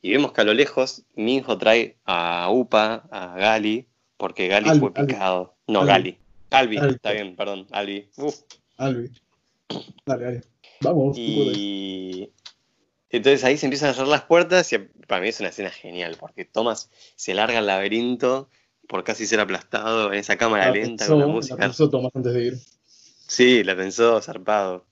[0.02, 3.88] Y vemos que a lo lejos Minjo trae a Upa, a Gali,
[4.18, 5.14] porque Gali Albi, fue Albi.
[5.14, 5.56] picado.
[5.68, 5.86] No.
[5.86, 6.18] Gali.
[6.50, 6.96] Albi, Albi.
[6.96, 8.10] está bien, perdón, Albi.
[8.18, 8.36] Uf.
[8.78, 9.12] Albi.
[10.06, 10.42] Dale, dale.
[10.82, 11.16] Vamos.
[11.18, 12.32] Y
[13.10, 16.18] entonces ahí se empiezan a cerrar las puertas y para mí es una escena genial,
[16.20, 18.50] porque Thomas se larga al laberinto
[18.88, 21.56] por casi ser aplastado en esa cámara La lenta pensó, con la la música.
[21.58, 22.58] pensó Tomás antes de ir.
[23.28, 24.86] Sí, la pensó zarpado.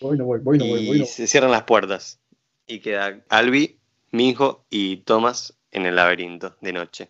[0.00, 1.06] Voy, no voy, voy, no voy, voy, y no.
[1.06, 2.18] se cierran las puertas.
[2.66, 3.79] Y queda Albi,
[4.12, 7.08] Minjo y Thomas en el laberinto de noche.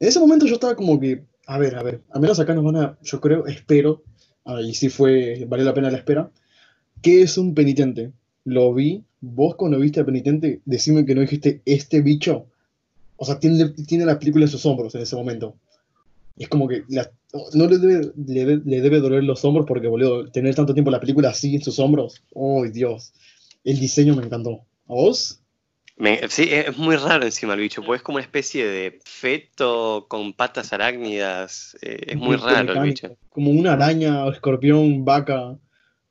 [0.00, 2.64] En ese momento yo estaba como que, a ver, a ver, al menos acá nos
[2.64, 4.02] van a, yo creo, espero,
[4.62, 6.30] y si fue, valió la pena la espera,
[7.02, 8.12] ¿qué es un penitente?
[8.44, 12.46] Lo vi, vos cuando viste al penitente, decime que no dijiste, este bicho,
[13.16, 15.56] o sea, tiene, tiene la película en sus hombros en ese momento.
[16.36, 16.84] Es como que
[17.54, 21.00] no le debe, le, le debe doler los hombros porque, boludo, tener tanto tiempo la
[21.00, 23.12] película así en sus hombros, ¡oh, Dios!
[23.64, 24.60] El diseño me encantó.
[24.86, 25.37] ¿A vos?
[25.98, 30.06] Me- sí, es muy raro encima el bicho, porque es como una especie de feto
[30.08, 31.76] con patas arácnidas.
[31.82, 33.16] eh, es muy raro el bicho.
[33.30, 35.58] Como una araña, escorpión, vaca,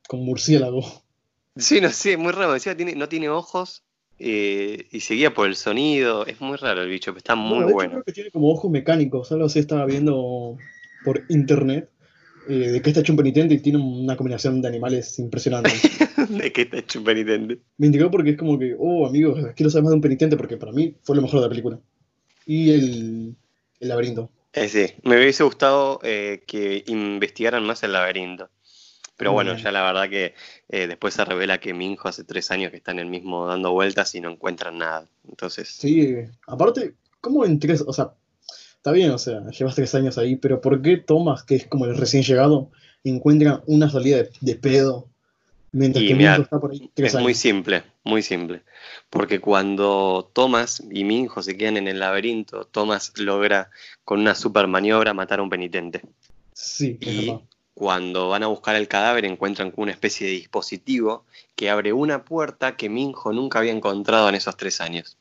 [0.06, 0.82] con murciélago.
[1.56, 2.54] Sí, no sé, es muy raro.
[2.54, 3.82] Encima tiene, no tiene ojos
[4.18, 6.26] eh, y seguía por el sonido.
[6.26, 7.92] Es muy raro el bicho, pero está muy No, de hecho, bueno.
[7.92, 9.32] creo que tiene como ojos mecánicos.
[9.32, 10.56] Algo así estaba viendo
[11.04, 11.90] por internet
[12.48, 15.70] eh, de que está hecho un penitente y tiene una combinación de animales impresionante.
[16.28, 17.58] de que está hecho un penitente.
[17.76, 20.56] Me indicó porque es como que, oh, amigos, quiero saber más de un penitente porque
[20.56, 21.78] para mí fue lo mejor de la película.
[22.46, 23.36] Y el,
[23.80, 24.30] el laberinto.
[24.52, 28.48] Eh, sí, me hubiese gustado eh, que investigaran más el laberinto.
[29.18, 30.34] Pero bueno, ya la verdad que
[30.68, 33.72] eh, después se revela que Minjo hace tres años que está en el mismo dando
[33.72, 35.08] vueltas y no encuentran nada.
[35.28, 36.14] Entonces, Sí,
[36.46, 37.82] aparte, ¿cómo en tres?
[37.84, 38.12] O sea,
[38.88, 41.84] está bien, o sea, llevas tres años ahí, pero ¿por qué Thomas, que es como
[41.84, 42.70] el recién llegado,
[43.04, 45.08] encuentra una salida de, de pedo
[45.70, 48.62] Mientras Y que Minho está por ahí tres Es muy simple, muy simple.
[49.10, 53.70] Porque cuando Thomas y Minjo se quedan en el laberinto, Thomas logra
[54.04, 56.02] con una super maniobra matar a un penitente.
[56.52, 57.42] Sí, es Y verdad.
[57.74, 62.76] cuando van a buscar el cadáver encuentran una especie de dispositivo que abre una puerta
[62.76, 65.18] que Minjo nunca había encontrado en esos tres años.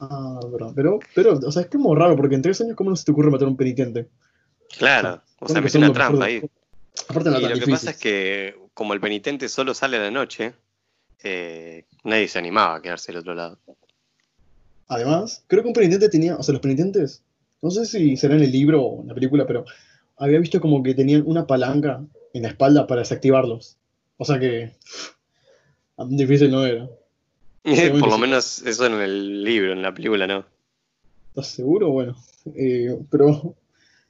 [0.00, 0.72] Ah, verdad.
[0.74, 3.12] Pero, pero, o sea, es como raro, porque en tres años, ¿cómo no se te
[3.12, 4.08] ocurre matar a un penitente?
[4.76, 6.42] Claro, o sea, son una trampa ahí.
[7.08, 10.10] Aparte no Y lo que pasa es que como el penitente solo sale a la
[10.10, 10.54] noche,
[11.22, 13.58] eh, nadie se animaba a quedarse del otro lado.
[14.88, 17.22] Además, creo que un penitente tenía, o sea, los penitentes,
[17.60, 19.64] no sé si será en el libro o en la película, pero
[20.16, 23.76] había visto como que tenían una palanca en la espalda para desactivarlos.
[24.16, 24.72] O sea que
[26.08, 26.88] difícil no era.
[28.00, 30.44] Por lo menos eso en el libro, en la película no.
[31.30, 31.90] ¿Estás seguro?
[31.90, 32.16] Bueno,
[32.56, 33.54] eh, pero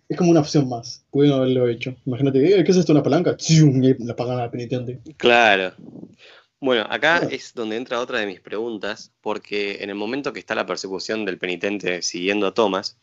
[0.09, 1.05] es como una opción más.
[1.11, 1.95] Pudieron haberlo hecho.
[2.07, 2.93] Imagínate, eh, ¿qué es esto?
[2.93, 3.37] ¿Una palanca?
[3.49, 5.01] Y la pagan al penitente.
[5.17, 5.75] Claro.
[6.61, 7.29] Bueno, acá Claro.
[7.31, 11.25] es donde entra otra de mis preguntas, porque en el momento que está la persecución
[11.25, 12.97] del penitente siguiendo a Thomas,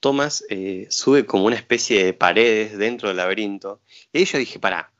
[0.00, 3.80] Thomas eh, sube como una especie de paredes dentro del laberinto,
[4.12, 4.90] y ahí yo dije, pará,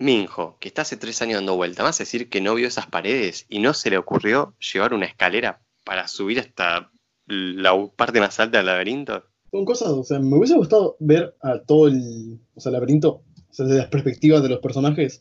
[0.00, 2.86] Minjo, que está hace tres años dando vuelta, ¿vas a decir que no vio esas
[2.86, 6.90] paredes y no se le ocurrió llevar una escalera para subir hasta
[7.26, 9.24] la parte más alta del laberinto?
[9.50, 13.22] Son cosas, o sea, me hubiese gustado ver a todo el, o sea, el laberinto,
[13.48, 15.20] o sea, desde las perspectivas de los personajes,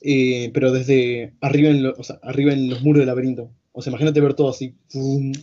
[0.00, 3.50] eh, pero desde arriba en, lo- o sea, arriba en los muros del laberinto.
[3.72, 4.76] O sea, imagínate ver todo así.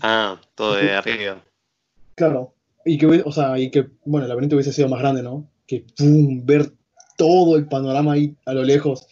[0.01, 1.43] Ah, todo de arriba.
[2.15, 2.53] Claro.
[2.85, 5.49] Y que, o sea, y que, bueno, el laberinto hubiese sido más grande, ¿no?
[5.67, 6.45] Que, ¡pum!
[6.45, 6.71] ver
[7.21, 9.05] todo el panorama ahí a lo lejos,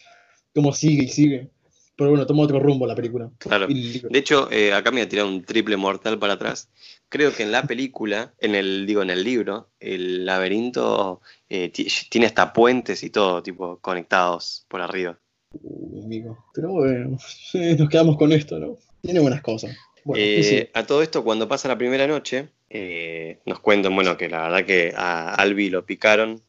[0.52, 1.48] como sigue y sigue.
[1.96, 3.30] Pero bueno, toma otro rumbo la película.
[3.38, 3.68] Claro.
[3.68, 6.68] De hecho, eh, acá me voy a tirar un triple mortal para atrás.
[7.08, 11.86] Creo que en la película, en el, digo, en el libro, el laberinto eh, ti-
[12.08, 15.18] tiene hasta puentes y todo, tipo, conectados por arriba.
[15.62, 16.38] Uy, amigo.
[16.54, 17.18] Pero bueno,
[17.78, 18.76] nos quedamos con esto, ¿no?
[19.02, 19.76] Tiene buenas cosas.
[20.04, 20.70] Bueno, Eh, sí.
[20.74, 24.64] A todo esto, cuando pasa la primera noche, eh, nos cuentan, bueno, que la verdad
[24.64, 26.40] que a Albi lo picaron,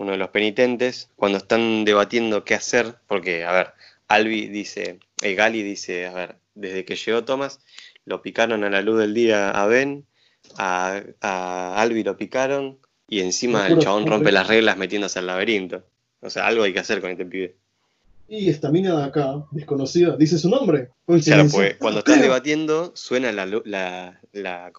[0.00, 3.74] uno de los penitentes, cuando están debatiendo qué hacer, porque, a ver,
[4.08, 7.60] Albi dice, eh, Gali dice, a ver, desde que llegó Thomas,
[8.06, 10.06] lo picaron a la luz del día a Ben,
[10.56, 15.84] a, a Albi lo picaron, y encima el chabón rompe las reglas metiéndose al laberinto.
[16.20, 17.56] O sea, algo hay que hacer con este pibe.
[18.32, 20.90] Y esta mina de acá, desconocida, dice su nombre.
[21.24, 24.20] Claro, pues cuando están debatiendo suena la,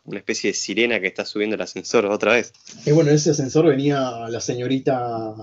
[0.05, 2.53] una especie de sirena que está subiendo el ascensor otra vez.
[2.85, 5.35] Y bueno, en ese ascensor venía la señorita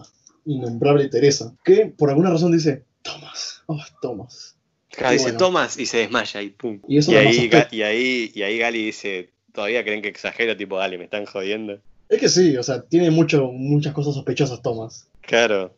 [0.47, 4.57] innombrable Teresa, que por alguna razón dice, Thomas, oh, Thomas.
[4.88, 5.38] Claro, Y dice bueno.
[5.38, 6.81] Thomas y se desmaya y pum.
[6.88, 10.57] Y eso Y da ahí, y, ahí, y ahí Gali dice, todavía creen que exagero,
[10.57, 11.79] tipo, dale, me están jodiendo.
[12.09, 15.09] Es que sí, o sea, tiene mucho, muchas cosas sospechosas Thomas.
[15.21, 15.77] Claro,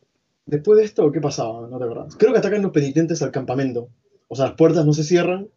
[0.51, 1.69] Después de esto, ¿qué pasaba?
[1.69, 2.17] No te acordás.
[2.17, 3.89] Creo que atacan los penitentes al campamento.
[4.29, 5.49] O sea, las puertas no se cierran,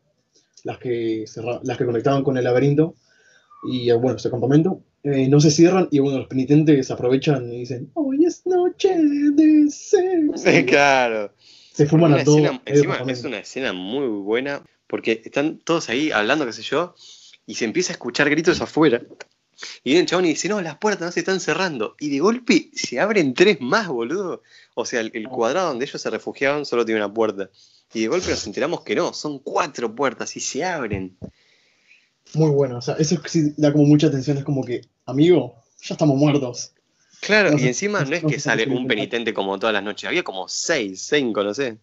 [0.64, 2.96] las que, cerra- las que conectaban con el laberinto.
[3.70, 5.88] Y eh, bueno, ese campamento eh, no se cierran.
[5.92, 10.38] Y bueno, los penitentes aprovechan y dicen: Hoy es noche de sexo.
[10.38, 11.34] sí, claro.
[11.74, 12.38] Se fuman a todos.
[12.40, 16.94] escena- encima es una escena muy buena porque están todos ahí hablando, qué sé yo,
[17.48, 19.02] y se empieza a escuchar gritos afuera.
[19.84, 21.96] Y viene el chabón y dice, no, las puertas no se están cerrando.
[22.00, 24.42] Y de golpe se abren tres más, boludo.
[24.76, 27.50] O sea, el, el cuadrado donde ellos se refugiaban solo tiene una puerta.
[27.94, 31.16] Y de golpe nos enteramos que no, son cuatro puertas y se abren.
[32.34, 32.78] Muy bueno.
[32.78, 34.38] O sea, eso sí da como mucha atención.
[34.38, 36.72] Es como que, amigo, ya estamos muertos.
[37.22, 39.84] Claro, No y encima no- no es no que sale un penitente como todas las
[39.84, 41.78] noches, había como seis, cinco, no sé.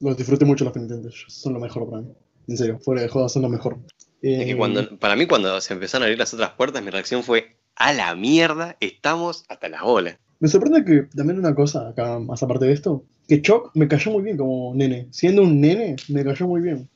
[0.00, 1.14] Los disfruté mucho los penitentes.
[1.28, 2.08] Son lo mejor para mí.
[2.48, 3.78] En serio, fuera de joda, son lo mejor.
[4.22, 6.90] Es que Eh, cuando, para mí cuando se empezaron a abrir las otras puertas, mi
[6.90, 10.16] reacción fue, a la mierda, estamos hasta las bolas.
[10.40, 14.10] Me sorprende que también una cosa acá, más aparte de esto, que Choc me cayó
[14.12, 15.08] muy bien como nene.
[15.10, 16.88] Siendo un nene, me cayó muy bien.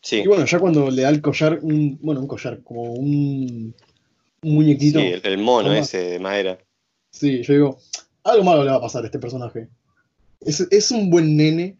[0.00, 3.74] Sí, Y bueno, ya cuando le da el collar, un, bueno, un collar, como un,
[4.42, 5.00] un muñequito.
[5.00, 6.58] sí, el, el mono ese de madera.
[7.10, 7.78] Sí, yo digo,
[8.24, 9.68] algo malo le va a pasar a este personaje.
[10.40, 11.78] Es, es un buen nene,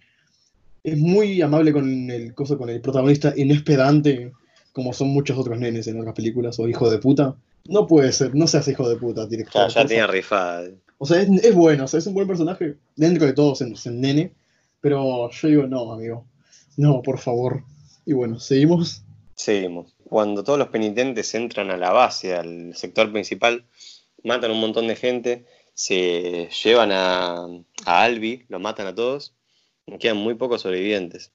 [0.82, 4.32] es muy amable con el, con el protagonista y no es pedante
[4.74, 7.36] como son muchos otros nenes en otras películas o hijo de puta.
[7.66, 9.70] No puede ser, no seas hijo de puta, director.
[9.70, 10.14] Ya tenía favor.
[10.16, 10.68] rifada.
[10.98, 12.74] O sea, es, es bueno, o sea, es un buen personaje.
[12.96, 14.32] Dentro de todo es, es un nene.
[14.80, 16.26] Pero yo digo, no, amigo.
[16.76, 17.62] No, por favor.
[18.04, 19.02] Y bueno, seguimos.
[19.36, 19.94] Seguimos.
[20.02, 23.64] Cuando todos los penitentes entran a la base, al sector principal,
[24.24, 27.46] matan un montón de gente, se llevan a,
[27.86, 29.36] a Albi, lo matan a todos,
[30.00, 31.32] quedan muy pocos sobrevivientes.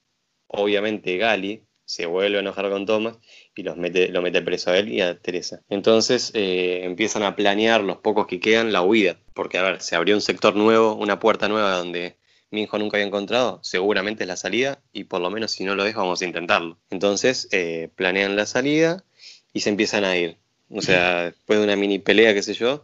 [0.47, 3.17] Obviamente Gali se vuelve a enojar con Thomas
[3.55, 5.63] y los mete, lo mete preso a él y a Teresa.
[5.69, 9.95] Entonces eh, empiezan a planear los pocos que quedan la huida, porque a ver, se
[9.95, 12.15] abrió un sector nuevo, una puerta nueva donde
[12.51, 15.73] mi hijo nunca había encontrado, seguramente es la salida y por lo menos si no
[15.73, 16.77] lo es vamos a intentarlo.
[16.91, 19.03] Entonces eh, planean la salida
[19.51, 20.37] y se empiezan a ir.
[20.69, 22.83] O sea, después de una mini pelea, qué sé yo,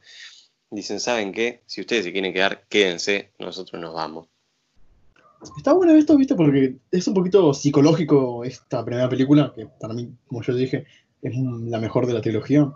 [0.72, 1.62] dicen, ¿saben qué?
[1.68, 4.30] Si ustedes se quieren quedar, quédense, nosotros nos vamos.
[5.58, 10.14] Está bueno esto, viste, porque es un poquito psicológico esta primera película, que para mí,
[10.28, 10.86] como yo dije,
[11.22, 12.72] es la mejor de la trilogía.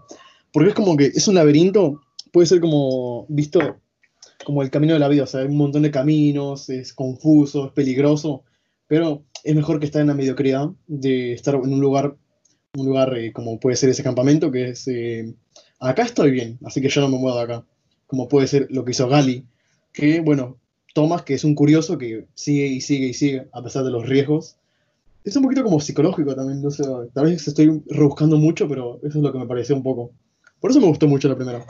[0.51, 2.01] Porque es como que es un laberinto,
[2.32, 3.60] puede ser como visto
[4.45, 7.67] como el camino de la vida, o sea, hay un montón de caminos, es confuso,
[7.67, 8.43] es peligroso,
[8.88, 12.15] pero es mejor que estar en la mediocridad de estar en un lugar,
[12.77, 15.34] un lugar eh, como puede ser ese campamento, que es, eh,
[15.79, 17.65] acá estoy bien, así que yo no me muevo de acá,
[18.08, 19.45] como puede ser lo que hizo Gali,
[19.93, 20.58] que bueno,
[21.00, 24.06] Thomas, que es un curioso que sigue y sigue y sigue a pesar de los
[24.06, 24.58] riesgos.
[25.24, 26.84] Es un poquito como psicológico también, no sé,
[27.14, 30.12] tal vez estoy rebuscando mucho, pero eso es lo que me pareció un poco.
[30.60, 31.66] Por eso me gustó mucho la primera.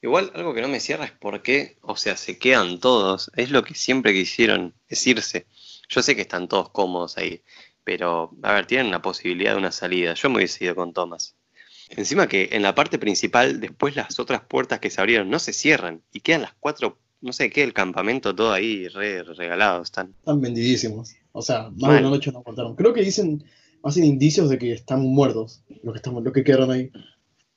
[0.00, 3.32] Igual algo que no me cierra es por qué, o sea, se quedan todos.
[3.34, 5.46] Es lo que siempre quisieron, es irse.
[5.88, 7.42] Yo sé que están todos cómodos ahí,
[7.82, 10.14] pero, a ver, tienen la posibilidad de una salida.
[10.14, 11.34] Yo me hubiese ido con Thomas.
[11.90, 15.52] Encima que en la parte principal, después las otras puertas que se abrieron no se
[15.52, 19.82] cierran y quedan las cuatro, no sé qué, el campamento todo ahí re regalado.
[19.82, 21.14] Están, están vendidísimos.
[21.32, 22.76] O sea, más de una noche no contaron.
[22.76, 23.44] Creo que dicen,
[23.82, 26.90] hacen indicios de que están muertos los que, están, los que quedaron ahí.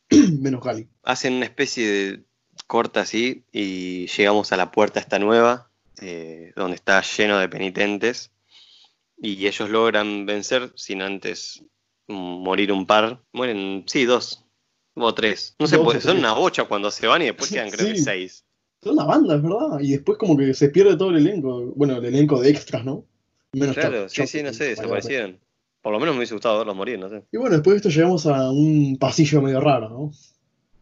[0.39, 0.88] Menos Gali.
[1.04, 2.23] Hacen una especie de
[2.67, 8.32] corta así y llegamos a la puerta esta nueva, eh, donde está lleno de penitentes,
[9.17, 11.63] y ellos logran vencer sin antes
[12.08, 13.23] morir un par.
[13.34, 14.45] Mueren, sí, dos
[14.93, 15.56] o tres.
[15.60, 18.45] No sé, pues, son una bocha cuando se van y después quedan creo que seis.
[18.86, 19.80] Son una banda, es verdad.
[19.80, 21.74] Y después como que se pierde todo el elenco.
[21.76, 23.04] Bueno, el elenco de extras, ¿no?
[23.52, 25.39] Menos claro, sí, sí, no sé, desaparecieron.
[25.82, 27.24] Por lo menos me hubiese gustado verlos morir, no sé.
[27.32, 30.12] Y bueno, después de esto llegamos a un pasillo medio raro, ¿no?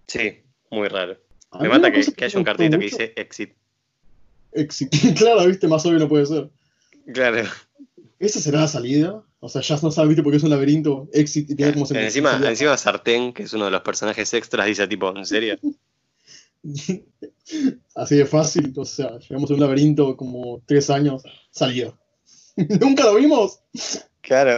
[0.08, 1.18] Sí, muy raro.
[1.62, 3.54] Me mata que, que, haya un cartelito que dice exit.
[4.52, 4.92] Exit.
[5.18, 6.50] claro, viste, más obvio no puede ser.
[7.14, 7.48] Claro.
[8.20, 9.24] ¿Esa será la salida?
[9.40, 12.04] O sea, ya no sabes, viste, porque es un laberinto, exit y tiene como se
[12.04, 15.58] Encima, encima Sartén, que es uno de los personajes extras, dice tipo, ¿en serio?
[17.96, 21.98] Así de fácil, o sea, llegamos a un laberinto como tres años, salida.
[22.80, 23.60] ¿Nunca lo vimos?
[24.22, 24.58] Claro.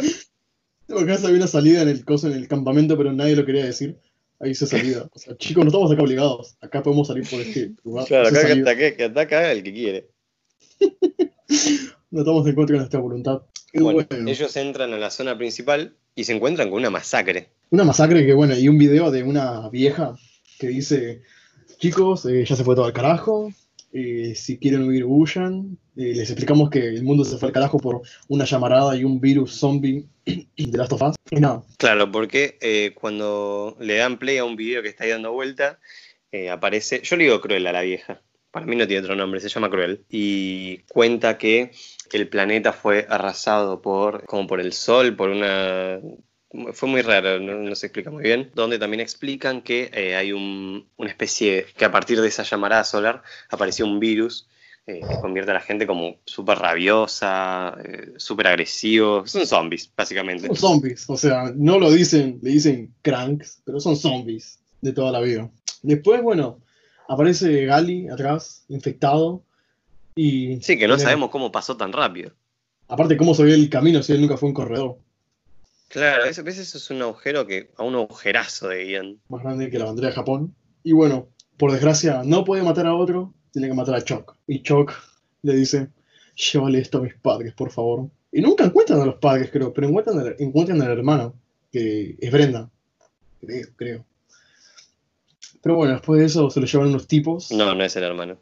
[0.88, 3.98] Porque había una salida en el coso, en el campamento, pero nadie lo quería decir.
[4.40, 5.10] Ahí se salida.
[5.14, 6.58] O sea, chicos, no estamos acá obligados.
[6.62, 8.06] Acá podemos salir por este lugar.
[8.06, 10.10] Claro, acá que, que ataca el que quiere.
[12.12, 13.42] no estamos en contra de nuestra voluntad.
[13.74, 17.50] Bueno, ellos entran a la zona principal y se encuentran con una masacre.
[17.72, 20.16] Una masacre que, bueno, y un video de una vieja
[20.60, 21.24] que dice,
[21.78, 23.52] chicos, eh, ya se fue todo al carajo,
[23.92, 25.78] eh, si quieren huir, huyan.
[25.96, 29.22] Eh, les explicamos que el mundo se fue al carajo por una llamarada y un
[29.22, 31.16] virus zombie de Last of Us.
[31.32, 31.64] Y nada.
[31.78, 35.80] Claro, porque cuando le dan play a un video que está ahí dando vuelta,
[36.52, 37.02] aparece.
[37.02, 38.22] Yo le digo Cruel a la vieja.
[38.52, 40.04] Para mí no tiene otro nombre, se llama Cruel.
[40.10, 41.72] Y cuenta que
[42.12, 44.26] el planeta fue arrasado por.
[44.26, 46.02] como por el sol, por una
[46.74, 50.88] fue muy raro, no, se explica muy bien, donde también explican que eh, hay un,
[50.98, 54.48] una especie, que a partir de esa llamarada solar apareció un virus
[54.88, 60.48] eh, que convierte a la gente como súper rabiosa, eh, súper agresivo, son zombies, básicamente.
[60.48, 65.12] Son zombies, o sea, no lo dicen, le dicen cranks, pero son zombies de toda
[65.12, 65.50] la vida.
[65.82, 66.60] Después, bueno,
[67.08, 69.44] aparece Gali atrás, infectado,
[70.16, 70.62] y...
[70.62, 72.32] Sí, que no sabemos cómo pasó tan rápido.
[72.88, 74.98] Aparte, cómo se ve el camino si él nunca fue un corredor.
[75.96, 77.72] Claro, a veces es un agujero que.
[77.78, 79.22] a un agujerazo de guion.
[79.30, 80.54] Más grande que la bandera de Japón.
[80.84, 84.36] Y bueno, por desgracia, no puede matar a otro, tiene que matar a Chuck.
[84.46, 84.92] Y Chuck
[85.42, 85.88] le dice:
[86.36, 88.10] Llévale esto a mis padres, por favor.
[88.30, 91.34] Y nunca encuentran a los padres, creo, pero encuentran, al, encuentran al hermano,
[91.72, 92.70] que es Brenda.
[93.40, 94.06] Creo, creo.
[95.62, 97.54] Pero bueno, después de eso se lo llevan unos tipos.
[97.54, 98.38] No, no es el hermano.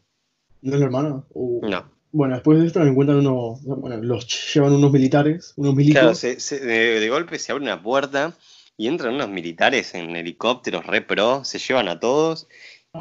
[0.63, 1.27] ¿No es el hermano?
[1.29, 1.69] Uh.
[1.69, 1.92] No.
[2.13, 6.45] Bueno, después de esto encuentran unos, bueno, los llevan unos militares, unos militares.
[6.47, 8.37] Claro, de, golpe se abre una puerta
[8.77, 12.47] y entran unos militares en helicópteros re pro, se llevan a todos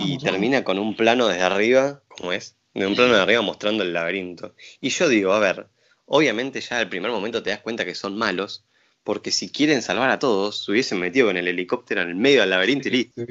[0.01, 2.57] y termina con un plano desde arriba, ¿cómo es?
[2.72, 4.55] De un plano de arriba mostrando el laberinto.
[4.81, 5.66] Y yo digo, a ver,
[6.07, 8.64] obviamente ya al primer momento te das cuenta que son malos,
[9.05, 12.40] porque si quieren salvar a todos, se hubiesen metido con el helicóptero en el medio
[12.40, 13.22] del laberinto y listo.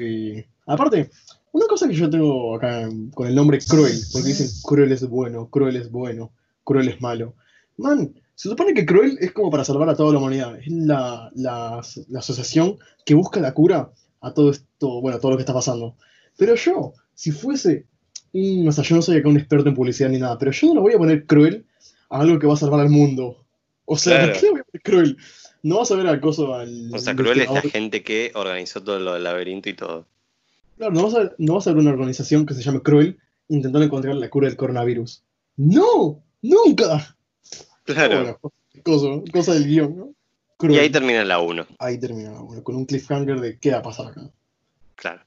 [0.64, 1.10] Aparte,
[1.52, 5.48] una cosa que yo tengo acá con el nombre Cruel, porque dicen Cruel es bueno,
[5.48, 6.32] Cruel es bueno,
[6.64, 7.34] Cruel es malo.
[7.76, 10.58] Man, se supone que Cruel es como para salvar a toda la humanidad.
[10.58, 11.80] Es la,
[12.16, 15.96] asociación que busca la cura a todo esto, bueno, a todo lo que está pasando.
[16.38, 17.86] Pero yo, si fuese,
[18.32, 20.74] o sea, yo no soy acá un experto en publicidad ni nada, pero yo no
[20.74, 21.66] le voy a poner Cruel
[22.08, 23.44] a algo que va a salvar al mundo.
[23.84, 25.16] O sea, ¿qué le voy a poner Cruel?
[25.62, 26.90] No vas a ver al coso al.
[26.94, 30.06] O sea, Cruel es la gente que organizó todo lo del laberinto y todo.
[30.76, 33.84] Claro, no vas, a, no vas a ver una organización que se llame Cruel intentando
[33.84, 35.22] encontrar la cura del coronavirus.
[35.56, 36.22] ¡No!
[36.40, 37.16] ¡Nunca!
[37.84, 38.38] Claro.
[38.40, 40.14] Bueno, cosa, cosa del guion, ¿no?
[40.68, 41.66] y ahí termina la 1.
[41.78, 44.30] Ahí termina, bueno, con un cliffhanger de qué va a pasar acá.
[44.94, 45.22] Claro.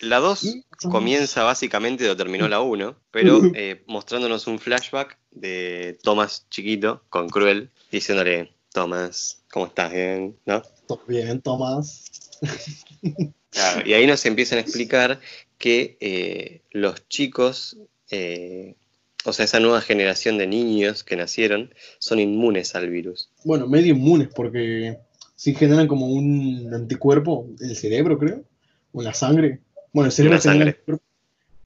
[0.00, 5.18] La 2 Y pasamos- comienza básicamente donde terminó la 1, pero eh, mostrándonos un flashback
[5.32, 9.92] de Thomas chiquito con Cruel, diciéndole, Thomas, ¿cómo estás?
[9.92, 10.62] Bien, ¿no?
[11.08, 12.04] Bien, Tomás.
[13.50, 15.20] Claro, y ahí nos empiezan a explicar
[15.56, 17.78] que eh, los chicos,
[18.10, 18.76] eh,
[19.24, 23.30] o sea, esa nueva generación de niños que nacieron, son inmunes al virus.
[23.44, 24.98] Bueno, medio inmunes porque
[25.34, 28.44] sí generan como un anticuerpo el cerebro, creo,
[28.92, 29.60] o la sangre.
[29.92, 31.06] Bueno, el cerebro genera anticuerpos,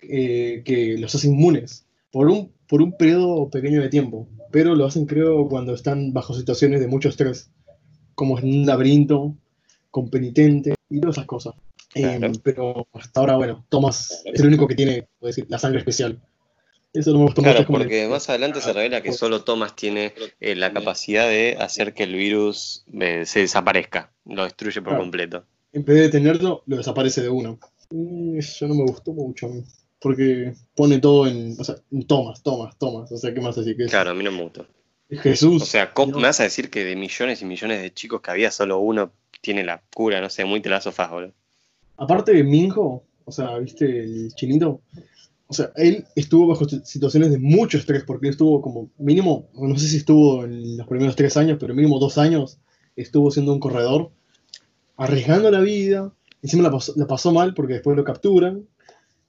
[0.03, 4.87] eh, que los hace inmunes por un, por un periodo pequeño de tiempo, pero lo
[4.87, 7.51] hacen creo cuando están bajo situaciones de mucho estrés,
[8.15, 9.37] como en un laberinto,
[9.91, 11.55] con penitente y todas esas cosas.
[11.95, 12.33] Eh, Claro.
[12.43, 16.21] pero hasta ahora, bueno, Thomas es el único que tiene, puedo decir, la sangre especial.
[16.95, 17.53] Eso no me gustó mucho.
[17.55, 21.95] Claro, porque más adelante se revela que solo Thomas tiene eh, la capacidad de hacer
[21.95, 25.03] que el virus eh, se desaparezca, lo destruye por Claro.
[25.03, 25.45] completo.
[25.73, 27.59] en vez de tenerlo, lo desaparece de uno.
[28.37, 29.63] Eso no me gustó mucho a mí.
[30.01, 31.55] Porque pone todo en.
[31.59, 33.11] O sea, en Thomas, Thomas, Thomas.
[33.13, 33.77] O sea, ¿qué más decir?
[33.77, 34.67] Que es- Claro, a mí no me gustó.
[35.09, 35.63] es Jesús.
[35.63, 36.19] O sea, ¿cómo no.
[36.19, 39.13] me vas a decir que de millones y millones de chicos que había, solo uno
[39.41, 40.21] tiene la cura?
[40.21, 41.33] No sé, muy telazo boludo.
[42.03, 44.81] Aparte de Minho, o sea, ¿viste el chinito?
[45.47, 49.49] O sea, él estuvo bajo situ- situaciones de mucho estrés, porque él estuvo como mínimo,
[49.55, 52.59] no sé si estuvo en los primeros tres años, pero mínimo dos años
[52.97, 54.11] estuvo siendo un corredor,
[54.97, 56.13] arriesgando la vida.
[56.43, 58.67] Encima la pasó, la pasó mal porque después lo capturan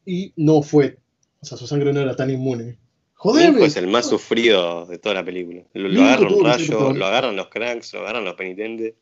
[0.06, 0.98] y no fue.
[1.42, 2.80] O sea, su sangre no era tan inmune.
[3.16, 3.56] ¡Joder!
[3.60, 5.64] Es el más sufrido de toda la película.
[5.74, 8.26] Lo, lo Minho agarra tuvo un que ser rayo, lo agarran los cranks, lo agarran
[8.26, 8.96] los penitentes.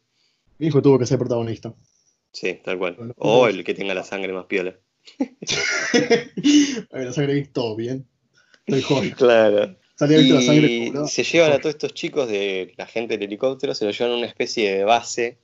[0.59, 1.73] Mi hijo tuvo que ser protagonista.
[2.31, 2.95] Sí, tal cual.
[2.97, 4.77] Bueno, O el que tenga la sangre más piola.
[5.19, 8.05] a ver, la sangre todo bien.
[8.65, 9.11] Estoy joven.
[9.17, 9.75] Claro.
[10.07, 13.75] Viste la sangre Y se llevan a todos estos chicos de la gente del helicóptero,
[13.75, 15.37] se los llevan a una especie de base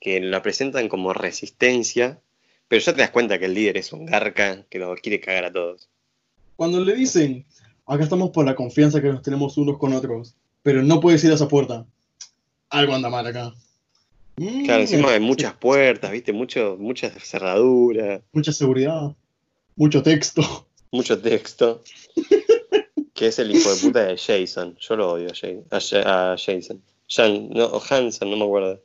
[0.00, 2.20] que la presentan como resistencia,
[2.66, 5.44] pero ya te das cuenta que el líder es un garca que los quiere cagar
[5.44, 5.88] a todos.
[6.56, 7.46] Cuando le dicen,
[7.86, 11.30] acá estamos por la confianza que nos tenemos unos con otros, pero no puedes ir
[11.30, 11.86] a esa puerta,
[12.68, 13.52] algo anda mal acá.
[14.64, 16.32] Claro, encima hay muchas puertas, ¿viste?
[16.32, 19.14] Mucho, muchas cerraduras, Mucha seguridad,
[19.76, 20.42] mucho texto.
[20.92, 21.82] mucho texto.
[23.14, 24.76] que es el hijo de puta de Jason.
[24.80, 25.64] Yo lo odio a Jason.
[25.70, 26.82] A, Ja- a Jason.
[27.08, 28.82] Jan- no, o Hanson, no me acuerdo.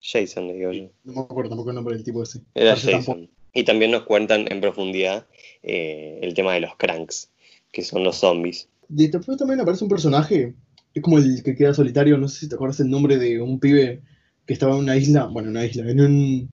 [0.00, 0.90] Jason, le digo yo.
[1.04, 2.40] No me acuerdo tampoco el nombre del tipo ese.
[2.54, 3.18] Era Parece tampoco.
[3.20, 3.30] Jason.
[3.54, 5.26] Y también nos cuentan en profundidad
[5.62, 7.30] eh, el tema de los cranks,
[7.72, 8.68] que son los zombies.
[8.88, 10.54] Y después también aparece un personaje,
[10.94, 13.58] es como el que queda solitario, no sé si te acuerdas el nombre de un
[13.58, 14.02] pibe
[14.46, 16.50] que estaba en una isla, bueno, en una isla, en un,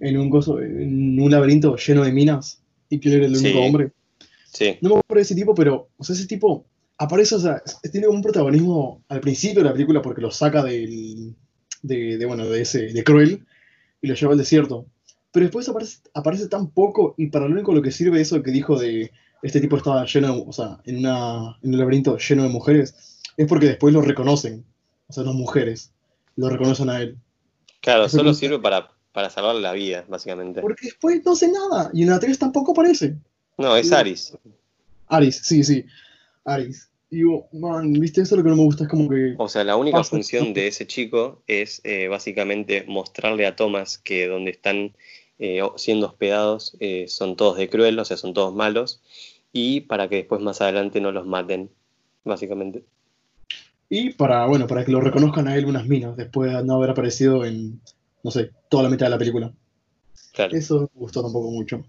[0.00, 3.46] en un, coso, en un laberinto lleno de minas, y que él era el Sí.
[3.46, 3.92] único hombre.
[4.52, 6.64] Sí, No me acuerdo de ese tipo, pero, o sea, ese tipo
[6.98, 11.34] aparece, o sea, tiene un protagonismo al principio de la película porque lo saca del,
[11.82, 13.44] de, de, bueno, de ese, de Cruel,
[14.00, 14.86] y lo lleva al desierto.
[15.32, 18.50] Pero después aparece, aparece tan poco, y para lo único lo que sirve eso que
[18.50, 19.10] dijo de
[19.42, 22.94] este tipo estaba lleno, de- o sea, en, una, en un laberinto lleno de mujeres,
[23.36, 24.64] es porque después lo reconocen,
[25.08, 25.92] o sea, las mujeres
[26.36, 27.16] lo reconocen a él.
[27.82, 30.62] Claro, solo sirve para, para salvarle la vida, básicamente.
[30.62, 33.16] Porque después no hace nada, y en la 3 tampoco aparece.
[33.58, 33.92] No, es.
[33.92, 34.34] Aris.
[35.08, 35.84] Aris, sí, sí,
[36.44, 36.88] Aris.
[37.10, 39.34] Y digo, man, viste, eso es lo que no me gusta, es como que...
[39.36, 40.08] O sea, la única Pasa.
[40.08, 44.94] función de ese chico es eh, básicamente mostrarle a Thomas que donde están
[45.38, 49.02] eh, siendo hospedados eh, son todos de cruel, o sea, son todos malos,
[49.52, 51.68] y para que después más adelante no los maten,
[52.24, 52.82] básicamente.
[53.94, 56.88] Y para, bueno, para que lo reconozcan a él unas minas, después de no haber
[56.88, 57.78] aparecido en,
[58.22, 59.52] no sé, toda la mitad de la película.
[60.32, 60.56] Claro.
[60.56, 61.84] Eso me gustó tampoco mucho.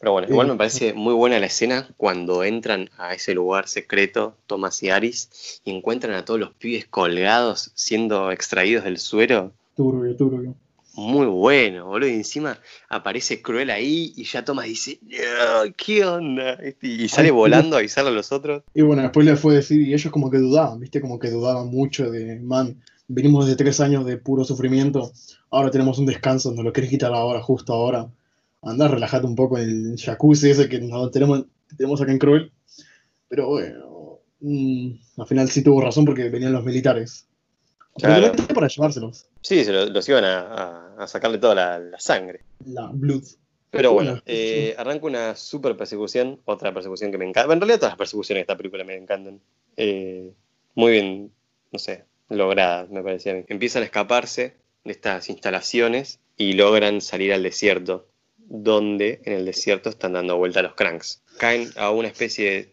[0.00, 3.68] Pero bueno, igual Eh, me parece muy buena la escena cuando entran a ese lugar
[3.68, 9.54] secreto, Thomas y Aris, y encuentran a todos los pibes colgados siendo extraídos del suero.
[9.74, 10.54] Turbio, turbio.
[10.96, 12.08] Muy bueno, boludo.
[12.08, 16.52] Y encima aparece Cruel ahí y ya Thomas dice, "No, ¿qué onda?
[16.54, 18.62] Este, Y sale volando a avisarle a los otros.
[18.74, 21.30] Y bueno, después le fue a decir, y ellos como que dudaban, viste, como que
[21.30, 25.12] dudaban mucho de, man, venimos de tres años de puro sufrimiento,
[25.50, 28.08] ahora tenemos un descanso, nos lo querés quitar ahora, justo ahora.
[28.62, 31.44] Anda, relájate un poco en el jacuzzi ese que nos tenemos,
[31.76, 32.52] tenemos acá en Cruel.
[33.28, 37.26] Pero bueno, mm, al final sí tuvo razón porque venían los militares.
[37.96, 38.32] Claro.
[38.54, 39.26] Para llevárselos.
[39.40, 42.40] Sí, se lo- los iban a, a- a sacarle toda la, la sangre.
[42.66, 43.22] La Blood.
[43.70, 47.52] Pero bueno, eh, arranca una super persecución, otra persecución que me encanta.
[47.52, 49.40] En realidad todas las persecuciones de esta película me encantan.
[49.76, 50.30] Eh,
[50.76, 51.32] muy bien,
[51.72, 53.44] no sé, logradas, me parecía a mí.
[53.48, 58.06] Empiezan a escaparse de estas instalaciones y logran salir al desierto,
[58.38, 61.23] donde en el desierto están dando vuelta los cranks.
[61.38, 62.72] Caen a una especie de,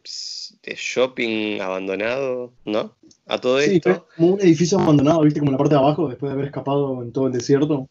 [0.63, 2.95] de shopping abandonado, ¿no?
[3.27, 3.89] A todo Sí, esto.
[3.91, 6.45] es como un edificio abandonado, viste, como en la parte de abajo, después de haber
[6.45, 7.87] escapado en todo el desierto.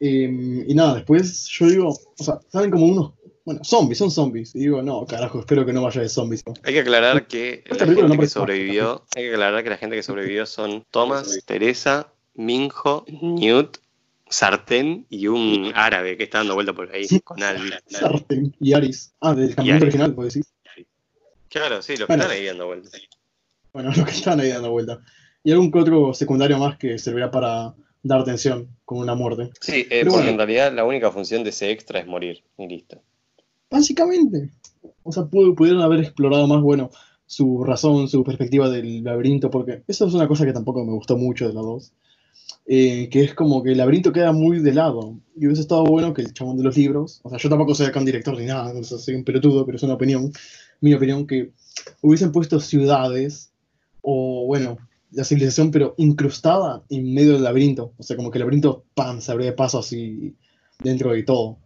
[0.00, 1.88] Eh, y nada, después yo digo,
[2.18, 3.12] o sea, salen como unos,
[3.44, 4.54] bueno, zombies, son zombies.
[4.54, 6.42] Y digo, no, carajo, espero que no vaya de zombies.
[6.62, 9.96] Hay que aclarar que la gente no que sobrevivió, hay que aclarar que la gente
[9.96, 13.78] que sobrevivió son Thomas, Teresa, Minjo, Newt,
[14.34, 17.70] Sartén y un árabe que está dando vuelta por ahí con Albi.
[17.86, 19.14] Sartén y Aris.
[19.20, 19.82] Ah, del Aris.
[19.82, 20.50] original, puedes decir.
[21.48, 22.22] Claro, sí, los que Bueno.
[22.24, 22.88] están ahí dando vuelta.
[23.72, 24.98] Bueno, los que están ahí dando vuelta.
[25.44, 29.50] Y algún que otro secundario más que servirá para dar atención con una muerte.
[29.60, 30.30] Sí, eh, Pero porque bueno.
[30.32, 33.00] en realidad la única función de ese extra es morir y listo.
[33.70, 34.50] Básicamente.
[35.02, 36.90] O sea, pu- pudieron haber explorado más, bueno,
[37.26, 41.16] su razón, su perspectiva del laberinto, porque eso es una cosa que tampoco me gustó
[41.16, 41.92] mucho de la 2.
[42.66, 45.18] Eh, que es como que el laberinto queda muy de lado.
[45.36, 47.86] Y hubiese estado bueno que el chabón de los libros, o sea, yo tampoco soy
[47.86, 50.32] acá un director ni nada, no sé, soy un pelotudo, pero es una opinión,
[50.80, 51.50] mi opinión, que
[52.00, 53.52] hubiesen puesto ciudades
[54.00, 54.78] o, bueno,
[55.10, 57.92] la civilización, pero incrustada en medio del laberinto.
[57.98, 60.34] O sea, como que el laberinto, ¡pam!, se abría de paso así
[60.82, 61.58] dentro de todo.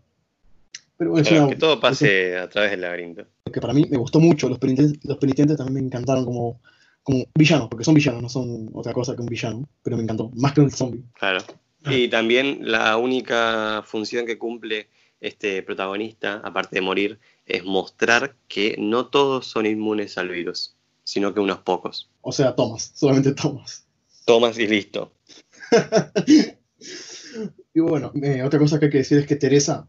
[0.96, 3.24] Pero bueno, una- que todo pase a través del laberinto.
[3.53, 4.49] que para mí me gustó mucho.
[4.49, 6.61] Los penitentes, los penitentes también me encantaron como,
[7.09, 10.31] como villanos, porque son villanos, no son otra cosa que un villano, pero me encantó,
[10.35, 11.03] más que un zombie.
[11.19, 11.43] Claro.
[11.87, 14.89] Y también la única función que cumple
[15.19, 21.33] este protagonista, aparte de morir, es mostrar que no todos son inmunes al virus, sino
[21.33, 22.11] que unos pocos.
[22.21, 23.87] O sea, Thomas, solamente Thomas.
[24.27, 25.11] Tomas y listo.
[27.75, 29.87] Y bueno, eh, otra cosa que hay que decir es que Teresa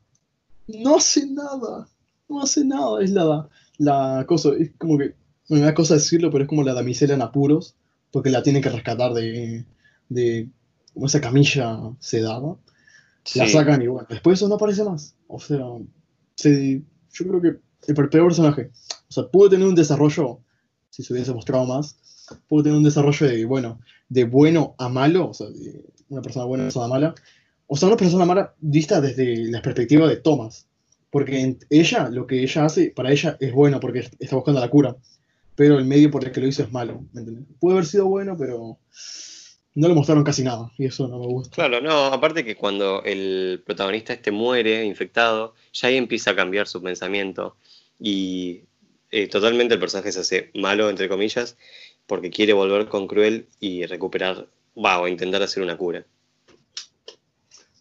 [0.68, 1.88] no hace nada,
[2.28, 3.50] no hace nada, es la,
[3.80, 5.16] la cosa, es como que,
[5.50, 7.76] bueno, me da cosa decirlo, pero es como la damisela en apuros,
[8.12, 9.66] porque la tienen que rescatar de,
[10.10, 10.48] de
[10.94, 12.56] como esa camilla sedada.
[13.36, 13.52] la Sí.
[13.54, 15.16] sacan y bueno, después eso no aparece más.
[15.28, 15.60] O sea,
[16.36, 16.82] se-
[17.12, 17.48] yo creo que
[17.88, 18.72] el peor personaje,
[19.10, 20.40] o sea, pudo tener un desarrollo,
[20.90, 21.98] si se hubiese mostrado más,
[22.48, 26.46] pudo tener un desarrollo de, bueno, de bueno a malo, o sea, de una persona
[26.46, 27.16] buena a una persona mala,
[27.68, 30.68] o sea, una persona mala vista desde la perspectiva de Thomas,
[31.12, 34.60] porque en- ella, lo que ella hace, para ella es bueno porque est- está buscando
[34.62, 34.96] la cura,
[35.60, 37.46] pero el medio por el que lo hizo es malo, ¿me entiendes?
[37.60, 38.80] Puede haber sido bueno, pero
[39.76, 41.54] no le mostraron casi nada, y eso no me gusta.
[41.54, 46.70] Claro, no, aparte que cuando el protagonista este muere infectado, ya ahí empieza a cambiar
[46.70, 47.58] su pensamiento
[48.00, 48.62] y
[49.12, 51.58] eh, totalmente el personaje se hace malo, entre comillas,
[52.08, 54.48] porque quiere volver con Cruel y recuperar,
[54.78, 56.06] va, o intentar hacer una cura.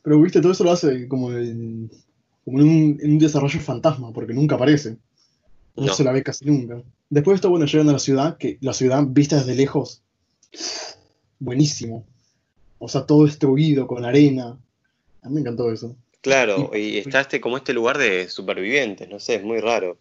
[0.03, 1.93] Pero viste, todo eso lo hace como en,
[2.45, 4.97] como en, un, en un desarrollo fantasma, porque nunca aparece.
[5.79, 5.95] No, No.
[5.95, 6.83] se la ve casi nunca.
[7.11, 10.03] Después de esto, bueno, llegan a la ciudad, que la ciudad vista desde lejos,
[11.39, 12.05] buenísimo.
[12.79, 14.59] O sea, todo destruido, con arena.
[15.23, 15.97] A mí me encantó eso.
[16.21, 19.99] Claro, y está este como este lugar de supervivientes, no sé, es muy raro,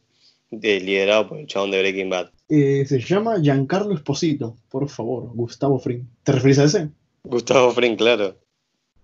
[0.50, 2.32] de- liderado por el chabón de Breaking Bad.
[2.50, 6.04] Eh, se llama Giancarlo Esposito, por favor, Gustavo Fring.
[6.24, 6.90] ¿Te referís a ese?
[7.24, 8.36] Gustavo Fring, claro,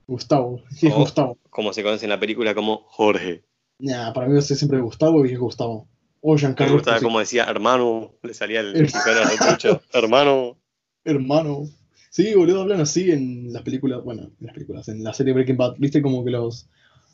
[0.08, 0.94] Gustavo, sí, es.
[0.96, 1.38] Gustavo.
[1.50, 3.44] como se conoce en la película como Jorge.
[3.80, 5.88] Nah, para mí es siempre Gustavo y es Gustavo.
[6.26, 7.08] O Me Giancarlo gustaba Esposito.
[7.10, 10.58] como decía, hermano, le salía el El- mexicano retrucho, hermano.
[11.04, 11.68] Hermano.
[12.10, 15.58] Sí, boludo, hablan así en las películas, bueno, en las películas, en la serie Breaking
[15.58, 16.68] Bad, viste como que los,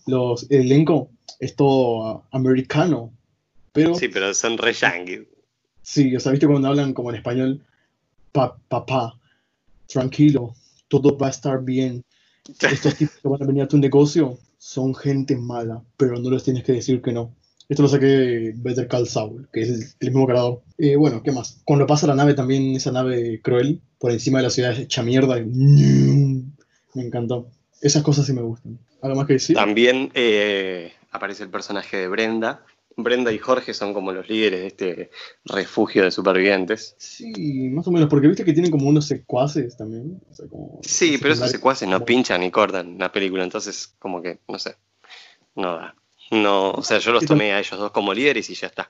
[0.06, 3.12] los, el elenco es todo ah, americano,
[3.72, 5.22] pero Sí, pero son re yankees.
[5.82, 7.66] sí, o sea, viste cuando hablan como en español,
[8.32, 9.18] "Pa- papá,
[9.88, 10.54] tranquilo,
[10.88, 12.04] todo va a estar bien,
[12.62, 16.44] estos tipos que van a venir a tu negocio son gente mala, pero no les
[16.44, 17.34] tienes que decir que no.
[17.70, 20.64] Esto lo saqué de Better Call Saul, que es el, el mismo creador.
[20.80, 21.62] Eh, bueno, ¿qué más?
[21.64, 25.38] Cuando pasa la nave también, esa nave cruel, por encima de la ciudad hecha mierda,
[25.38, 27.52] y me encantó.
[27.80, 28.80] Esas cosas sí me gustan.
[29.02, 29.56] ¿Algo más que decir?
[29.56, 32.66] También eh, aparece el personaje de Brenda.
[32.98, 35.12] Brenda y Jorge son como los líderes de este
[35.46, 36.96] refugio de supervivientes.
[36.98, 40.20] Sí, más o menos, porque viste que tienen como unos secuaces también.
[40.30, 44.22] o sea, como Sí, pero esos secuaces no pinchan ni cortan la película, entonces como
[44.24, 44.76] que, no sé,
[45.56, 45.96] no da.
[46.32, 48.90] No, o sea, yo los tomé a ellos dos como líderes y ya está.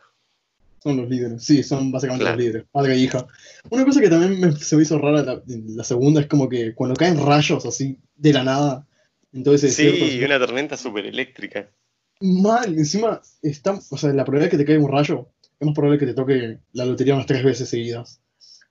[0.81, 2.37] Son los líderes, sí, son básicamente Claro.
[2.37, 3.27] los líderes, padre e hija.
[3.69, 6.73] Una cosa que también me- se me hizo rara la, la segunda es como que
[6.73, 8.87] cuando caen rayos así de la nada,
[9.33, 11.69] entonces Sí, una tormenta súper eléctrica.
[12.21, 15.27] mal, encima está, o sea, la probabilidad que te caiga un rayo
[15.59, 18.21] es más probable que te toque la lotería unas tres veces seguidas.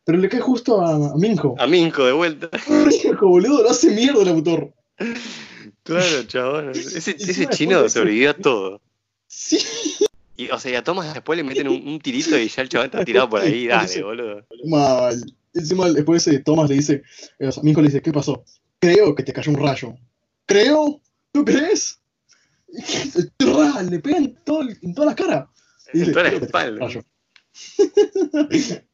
[0.05, 1.55] Pero le cae justo a, a Minjo.
[1.59, 2.49] A Minko de vuelta.
[2.69, 4.73] Minjo, boludo, lo hace mierda el autor.
[5.89, 6.71] Claro, chabón.
[6.71, 7.17] Ese,
[7.49, 8.81] chino de sobrevivió a todo.
[9.27, 9.59] Sí,
[10.37, 12.69] Y, o sea, y a Thomas después le meten un, un tirito y ya el
[12.69, 13.67] chabón está tirado por ahí.
[13.67, 14.47] Dale, boludo.
[14.67, 15.21] mal.
[15.55, 17.03] Encima después eh, Thomas le dice,
[17.39, 18.45] eh, o sea, Minjo le dice, ¿qué pasó?
[18.79, 19.95] Creo que te cayó un rayo.
[20.47, 21.01] ¿Creo?
[21.33, 21.99] ¿Tú crees?
[23.91, 25.51] Le pegan todo, el- en toda la cara.
[25.93, 26.87] En toda la "Creo que te espalda.
[26.87, 27.03] rayo".
[28.51, 28.85] Qué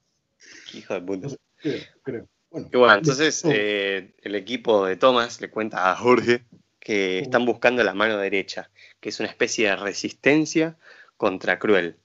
[0.78, 1.28] Hijo de puta.
[1.60, 2.28] Creo, creo.
[2.50, 6.44] Bueno, Y bueno, entonces eh, el equipo de Thomas le cuenta a Jorge
[6.84, 8.70] que están buscando la mano derecha,
[9.00, 10.76] que es una especie de resistencia
[11.16, 11.96] contra Cruel,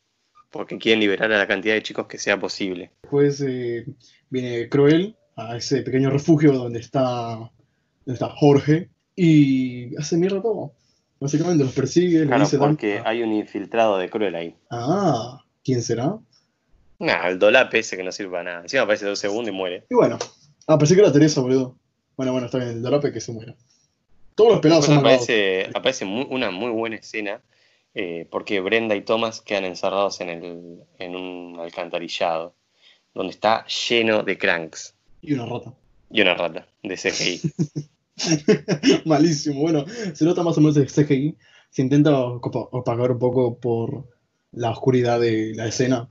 [0.50, 2.92] porque quieren liberar a la cantidad de chicos que sea posible.
[3.04, 3.86] Después eh,
[4.32, 7.36] viene Cruel a ese pequeño refugio donde está,
[8.06, 10.74] donde está Jorge y hace mierda todo.
[11.20, 14.56] Básicamente los persigue, Claro, dice porque Dan- hay un infiltrado de Cruel ahí.
[14.72, 16.18] Ah, ¿quién será?
[17.00, 18.62] Nah, el dolape ese que no sirve para nada.
[18.62, 19.86] Encima aparece dos segundos y muere.
[19.90, 20.18] Y bueno,
[20.68, 21.78] ah, pensé que era Teresa, boludo.
[22.16, 23.56] Bueno, bueno, está bien, el Dolape que se muera.
[24.40, 25.24] Todos los pelados son malvados.
[25.24, 27.42] aparece, aparece una muy buena escena
[27.94, 32.56] eh, porque Brenda y Thomas quedan encerrados en, el, en un alcantarillado
[33.14, 35.74] donde está lleno de cranks Y una rata.
[36.10, 37.42] y una rata de CGI.
[39.06, 39.62] Malísimo.
[39.62, 41.36] Bueno, se nota más o menos el CGI.
[41.70, 44.06] Se intenta opa- opacar un poco por
[44.52, 46.10] la oscuridad de la escena.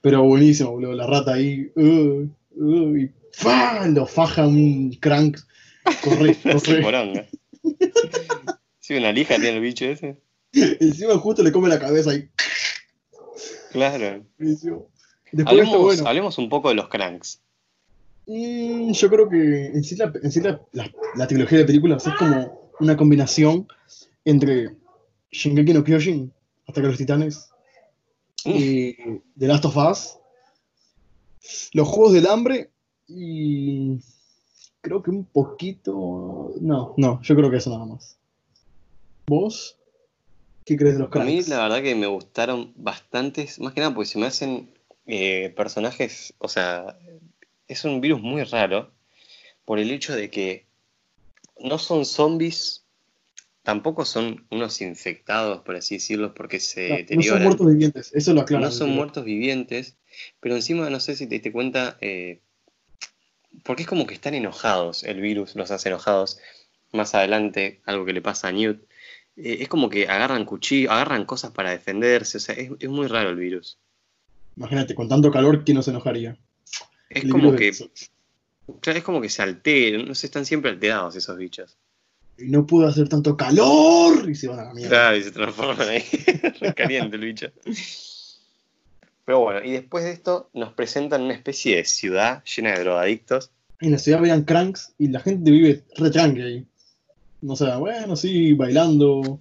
[0.00, 0.92] Pero buenísimo, boludo.
[0.92, 1.70] La rata ahí.
[1.76, 3.86] uh, uh, y ¡fa!
[3.88, 5.38] Lo faja un crank.
[6.02, 6.34] Corre,
[6.82, 7.28] corre.
[8.80, 10.16] Sí, una lija tiene el bicho ese.
[10.52, 12.28] Encima justo le come la cabeza ahí.
[13.72, 14.24] Claro.
[14.38, 16.06] Está Hablemos, bueno.
[16.06, 17.40] hablemos un poco de los cranks.
[18.26, 22.06] Mm, yo creo que en sí, la, en sí la, la- la trilogía de películas
[22.06, 23.66] es como una combinación
[24.24, 24.76] entre
[25.32, 26.32] Shingeki no Kyojin,
[26.66, 27.50] Ataque a los Titanes,
[28.44, 28.92] y
[29.38, 30.18] The Last of Us,
[31.72, 32.70] los Juegos del Hambre
[33.08, 33.98] y
[34.84, 36.52] creo que un poquito...
[36.60, 38.18] No, no, yo creo que eso nada más.
[39.26, 39.78] ¿Vos?
[40.66, 43.94] ¿Qué crees de los A mí la verdad que me gustaron bastantes, más que nada
[43.94, 44.70] porque se me hacen
[45.06, 46.98] eh, personajes, o sea,
[47.66, 48.90] es un virus muy raro
[49.64, 50.66] por el hecho de que
[51.58, 52.84] no son zombies,
[53.62, 57.42] tampoco son unos infectados, por así decirlo, porque se No, no son deterioran.
[57.44, 58.64] muertos vivientes, eso lo aclaro.
[58.66, 59.96] No son muertos vivientes,
[60.40, 62.40] pero encima no sé si te diste cuenta, eh,
[63.62, 66.38] porque es como que están enojados, el virus los hace enojados.
[66.92, 68.82] Más adelante, algo que le pasa a Newt,
[69.36, 73.06] eh, es como que agarran cuchillo, agarran cosas para defenderse, o sea, es, es muy
[73.06, 73.78] raro el virus.
[74.56, 76.36] Imagínate, con tanto calor, ¿quién no se enojaría?
[77.10, 77.72] Es El como que,
[78.80, 81.76] claro, es como que se alteran, no sé, están siempre alterados esos bichos.
[82.38, 84.90] y no pudo hacer tanto calor y se van a la mierda.
[84.90, 86.02] Claro, y se transforman ahí,
[86.76, 87.48] caliente el bicho.
[89.24, 93.50] Pero bueno, y después de esto nos presentan una especie de ciudad llena de drogadictos.
[93.80, 96.66] En la ciudad veían cranks y la gente vive re tranqui ahí.
[97.40, 99.40] No sé, bueno, sí, bailando,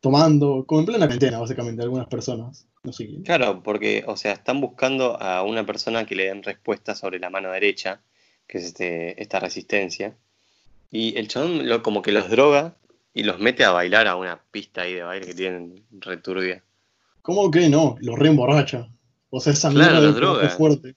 [0.00, 2.66] tomando, como en plena cuarentena, básicamente, algunas personas.
[2.82, 3.22] No sé quién.
[3.22, 7.30] Claro, porque, o sea, están buscando a una persona que le den respuesta sobre la
[7.30, 8.00] mano derecha,
[8.46, 10.14] que es este, esta resistencia.
[10.90, 12.76] Y el chabón lo, como que los droga
[13.12, 16.62] y los mete a bailar a una pista ahí de baile que tienen returbia.
[17.22, 17.96] ¿Cómo que no?
[18.00, 18.88] Los re emborracha.
[19.30, 20.48] O sea, esa Claro, mierda droga droga.
[20.56, 20.96] fuerte.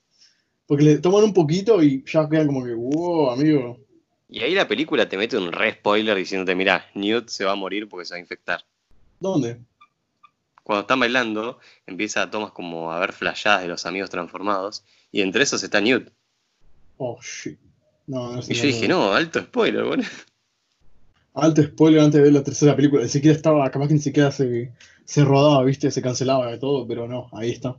[0.65, 3.79] Porque le toman un poquito y ya quedan como que, wow, amigo.
[4.29, 7.55] Y ahí la película te mete un re spoiler diciéndote, mira, Newt se va a
[7.55, 8.63] morir porque se va a infectar.
[9.19, 9.59] ¿Dónde?
[10.63, 15.43] Cuando están bailando, empieza Thomas como a ver flashadas de los amigos transformados, y entre
[15.43, 16.09] esos está Newt.
[16.97, 17.59] Oh, shit.
[18.07, 18.53] No, no sé.
[18.53, 20.07] Y yo dije, no, alto spoiler, boludo.
[21.35, 23.03] Alto spoiler antes de ver la tercera película.
[23.03, 24.71] Ni siquiera estaba, capaz que ni siquiera se,
[25.03, 27.75] se rodaba, viste, se cancelaba de todo, pero no, ahí está.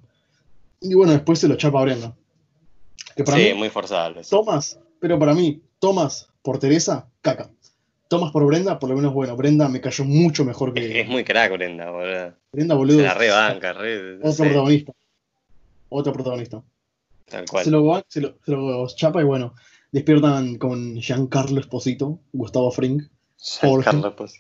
[0.85, 2.15] Y bueno, después se lo chapa a Brenda.
[3.17, 4.23] Que para Sí, mí, muy forzable.
[4.25, 4.31] sí.
[4.31, 7.51] Thomas, pero para mí, Thomas por Teresa, caca.
[8.09, 11.01] Thomas por Brenda, por lo menos bueno, Brenda me cayó mucho mejor que.
[11.01, 12.35] es muy crack, Brenda, boludo.
[12.53, 12.99] Brenda, boludo.
[12.99, 14.17] Se la rebanca, re.
[14.19, 14.93] Otro sí, protagonista.
[15.89, 16.63] Otro protagonista.
[17.27, 17.65] tal cual.
[17.65, 19.55] Se lo, se, lo, se lo chapa y bueno,
[19.91, 23.03] despiertan con Giancarlo Esposito, Gustavo Fring.
[23.61, 23.85] Jorge.
[23.91, 24.35] Carlos, pues.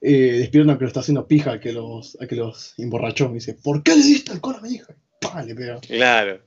[0.00, 3.28] eh, despiertan que lo está haciendo pija al que los, al que los emborrachó.
[3.28, 4.94] Me dice, ¿por qué le diste alcohol a mi hija?
[5.22, 5.42] Y ¡pah!
[5.42, 5.80] le pega.
[5.80, 6.40] Claro.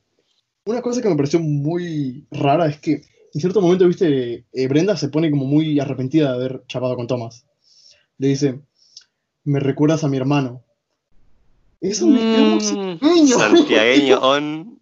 [0.66, 3.02] Una cosa que me pareció muy rara es que
[3.34, 7.08] en cierto momento, viste, eh, Brenda se pone como muy arrepentida de haber chapado con
[7.08, 7.46] Thomas.
[8.20, 8.60] Le dice,
[9.44, 10.64] me recuerdas a mi hermano.
[11.82, 13.36] Eso me quedó Mm, niño.
[13.38, 14.80] Santiagueño on.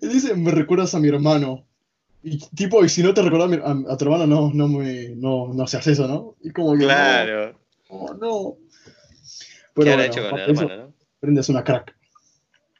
[0.00, 1.64] Le dice, me recuerdas a mi hermano.
[2.22, 4.68] Y tipo, y si no te recuerdas a, mi- a- a tu hermano, no, no
[4.68, 6.36] me, no, no seas eso, ¿no?
[6.42, 7.58] Y como que, Claro.
[7.90, 8.56] no, no.
[8.56, 10.81] ¿Qué Pero bueno, hecho con el eso, hermano, no?
[11.22, 11.96] Brenda es una crack.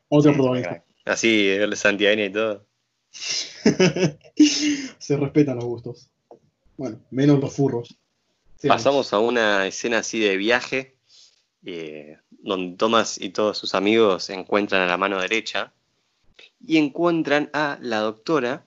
[0.08, 0.84] Otra Sí, protagonista.
[1.04, 2.66] Así, el Santiagueño y todo.
[4.98, 6.10] Se respetan los gustos.
[6.76, 7.96] Bueno, menos los furros.
[8.66, 10.96] Pasamos a una escena así de viaje,
[11.64, 15.72] eh, donde Thomas y todos sus amigos se encuentran a la mano derecha
[16.60, 18.66] y encuentran a la doctora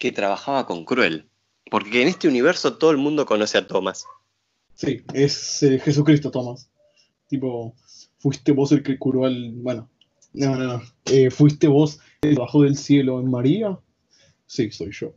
[0.00, 1.28] que trabajaba con Cruel.
[1.70, 4.04] Porque en este universo todo el mundo conoce a Thomas.
[4.74, 6.68] Sí, es eh, Jesucristo, Thomas.
[7.28, 7.74] Tipo,
[8.26, 9.52] fuiste vos el que curó al.
[9.52, 9.88] Bueno,
[10.32, 10.82] no, no, no.
[11.04, 13.78] Eh, ¿Fuiste vos el bajó del cielo en María?
[14.46, 15.14] Sí, soy yo.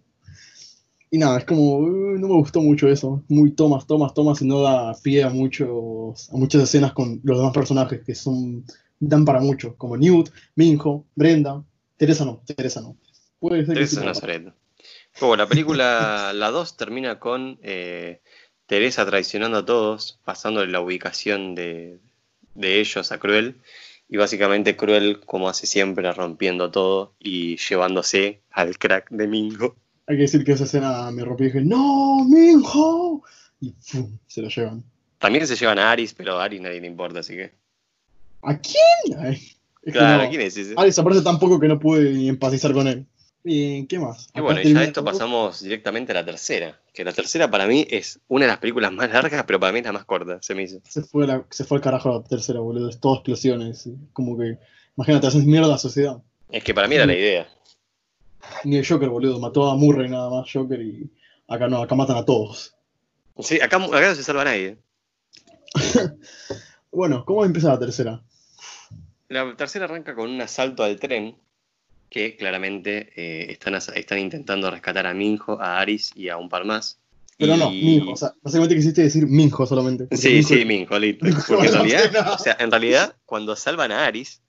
[1.10, 3.24] Y nada, es como, uh, no me gustó mucho eso.
[3.28, 7.39] Muy tomas, tomas, tomas y no da pie a, muchos, a muchas escenas con los
[7.39, 8.64] demás personajes que son
[8.99, 11.64] dan para mucho, como Newt, Minho, Brenda.
[11.97, 12.95] Teresa no, Teresa no.
[13.39, 14.53] Puede ser Teresa Nazaret.
[15.20, 18.22] Como la película, la 2 termina con eh,
[18.68, 21.99] Teresa traicionando a todos, pasándole la ubicación de,
[22.60, 23.55] de ellos a Cruel.
[24.07, 29.76] Y básicamente Cruel, como hace siempre, rompiendo todo y llevándose al crack de Mingo.
[30.07, 33.22] Hay que decir que esa escena me rompió y dije, ¡No, Minho!
[33.62, 34.18] Y ¡pum!
[34.28, 34.84] se lo llevan.
[35.20, 37.51] También se llevan a Aris, pero a Aris nadie le importa, así que.
[38.41, 39.38] ¿A quién?
[39.91, 40.74] claro, ¿a quién es ese?
[40.78, 43.05] Aris aparece tan poco que no pude ni empatizar con él.
[43.49, 44.29] Bien, ¿qué más?
[44.35, 46.79] Y bueno, ya esto pasamos directamente a la tercera.
[46.93, 49.79] Que la tercera para mí es una de las películas más largas, pero para mí
[49.79, 50.81] es la más corta, se me hizo.
[50.87, 52.87] Se fue, se fue al carajo la tercera, boludo.
[52.87, 53.89] Es todo explosiones.
[54.13, 54.59] Como que,
[54.95, 56.21] imagínate, haces mierda a la sociedad.
[56.51, 57.47] Es que para mí era la idea.
[58.65, 59.39] Ni el Joker, boludo.
[59.39, 61.09] Mató a Murray nada más, Joker, y
[61.47, 62.75] acá no, acá matan a todos.
[63.39, 64.77] Sí, acá, acá no se salva nadie.
[66.91, 68.21] bueno, ¿cómo empieza la tercera?
[69.27, 71.35] La tercera arranca con un asalto al tren
[72.10, 76.66] que claramente eh, están, están intentando rescatar a Minjo, a Aris y a un par
[76.66, 76.99] más.
[77.38, 80.07] Pero no, Minjo, o sea, básicamente quisiste decir Minjo solamente.
[80.16, 81.26] Sí, sí, Minjo, listo.
[81.47, 84.41] Porque en realidad, o sea, en realidad, cuando salvan a Aris,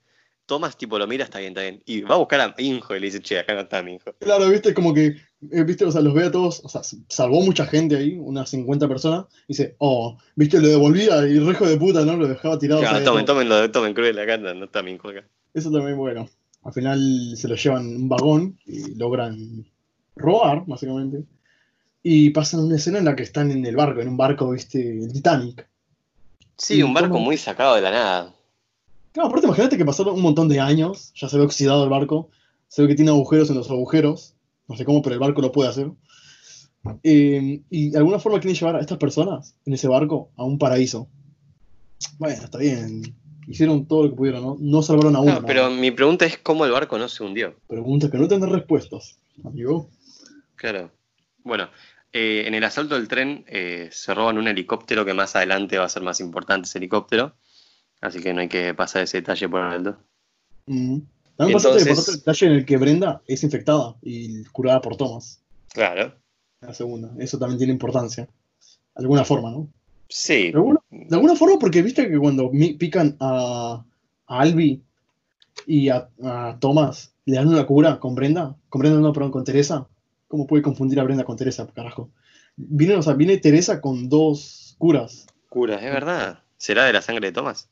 [0.45, 1.81] Thomas tipo lo mira, está bien, está bien.
[1.85, 4.13] Y va a buscar a Minjo y le dice, che, acá no está Minjo.
[4.19, 5.15] Claro, viste, como que,
[5.51, 8.49] eh, viste, o sea, los ve a todos, o sea, salvó mucha gente ahí, unas
[8.49, 12.17] 50 personas, y dice, oh, viste, lo devolvía y rejo de puta, ¿no?
[12.17, 12.81] Lo dejaba tirado.
[12.81, 15.23] Claro, tomen, tomen, lo, tomen cruel acá, no está Minjo acá.
[15.53, 16.29] Eso también bueno.
[16.63, 19.65] Al final se lo llevan un vagón y logran
[20.15, 21.25] robar, básicamente.
[22.03, 24.99] Y pasan una escena en la que están en el barco, en un barco, viste,
[25.03, 25.67] el Titanic.
[26.57, 28.35] Sí, un barco muy sacado de la nada.
[29.11, 32.29] Claro, aparte imagínate que pasaron un montón de años, ya se ve oxidado el barco,
[32.67, 34.35] se ve que tiene agujeros en los agujeros,
[34.67, 35.91] no sé cómo, pero el barco lo puede hacer.
[37.03, 40.57] Eh, y de alguna forma quieren llevar a estas personas en ese barco a un
[40.57, 41.07] paraíso.
[42.17, 43.15] Bueno, está bien.
[43.51, 44.57] Hicieron todo lo que pudieron, ¿no?
[44.59, 45.43] No salvaron a uno.
[45.45, 47.55] pero mi pregunta es cómo el barco no se hundió.
[47.67, 49.89] Pregunta que no tienen respuestas, amigo.
[50.55, 50.89] Claro.
[51.43, 51.69] Bueno,
[52.13, 55.85] eh, en el asalto del tren eh, se roban un helicóptero que más adelante va
[55.85, 57.35] a ser más importante ese helicóptero.
[57.99, 59.97] Así que no hay que pasar ese detalle por alto.
[60.65, 60.99] Mm.
[61.35, 65.43] También Entonces, pasaste el detalle en el que Brenda es infectada y curada por Thomas.
[65.73, 66.15] Claro.
[66.61, 67.11] La segunda.
[67.19, 68.25] Eso también tiene importancia.
[68.25, 69.67] De alguna forma, ¿no?
[70.11, 70.51] Sí.
[70.51, 73.83] De alguna, forma, porque viste que cuando pican a,
[74.27, 74.81] a Albi
[75.65, 76.09] y a,
[76.59, 78.55] Thomas, le dan una cura con Brenda.
[78.69, 79.87] Con Brenda, no, perdón, con Teresa.
[80.27, 82.09] ¿Cómo puede confundir a Brenda con Teresa, carajo?
[82.57, 85.27] Viene, o sea, viene Teresa con dos curas.
[85.49, 86.39] Curas, es verdad.
[86.57, 87.69] ¿Será de la sangre de Thomas?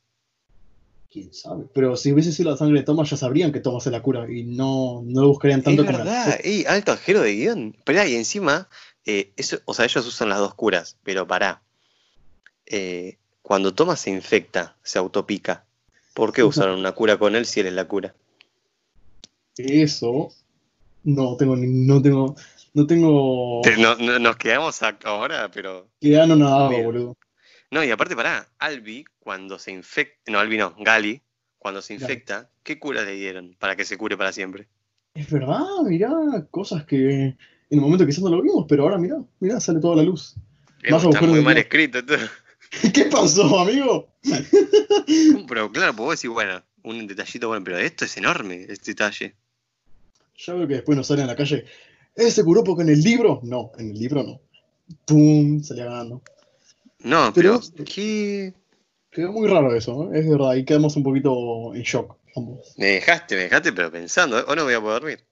[1.10, 1.64] quién sabe.
[1.74, 4.30] Pero si hubiese sido la sangre de Thomas, ya sabrían que Thomas se la cura
[4.30, 7.76] y no, no lo buscarían tanto es verdad, ey, alto ajero de guion.
[7.84, 8.68] Pero y encima,
[9.04, 11.62] eh, eso, o sea, ellos usan las dos curas, pero pará.
[12.72, 15.64] Eh, cuando Thomas se infecta, se autopica.
[16.14, 18.14] ¿Por qué usaron una cura con él si él es la cura?
[19.56, 20.28] Eso
[21.02, 22.36] no tengo no tengo
[22.74, 23.62] no tengo
[24.20, 27.16] nos quedamos ahora, pero quedando nada, boludo.
[27.72, 31.20] No, y aparte, pará, Albi, cuando se infecta, no, Albi no, Gali,
[31.58, 34.68] cuando se infecta, ¿qué cura le dieron para que se cure para siempre?
[35.14, 36.10] Es verdad, mirá,
[36.50, 37.36] cosas que en
[37.70, 40.36] el momento quizás no lo vimos, pero ahora mirá, mirá, sale toda la luz.
[40.82, 41.98] está muy mal escrito.
[42.94, 44.08] ¿Qué pasó, amigo?
[45.48, 49.34] pero claro, pues vos decís, bueno, un detallito bueno, pero esto es enorme, este detalle.
[50.36, 51.64] Ya veo que después nos sale en la calle,
[52.14, 53.40] ¿ese se curó porque en el libro?
[53.42, 54.40] No, en el libro no.
[55.04, 55.62] ¡Pum!
[55.62, 56.22] Salía ganando.
[57.00, 58.54] No, pero, ¿qué?
[59.10, 62.16] Quedó muy raro eso, es verdad, y quedamos un poquito en shock
[62.76, 64.44] Me dejaste, me dejaste, pero pensando, ¿eh?
[64.46, 65.24] o no voy a poder dormir.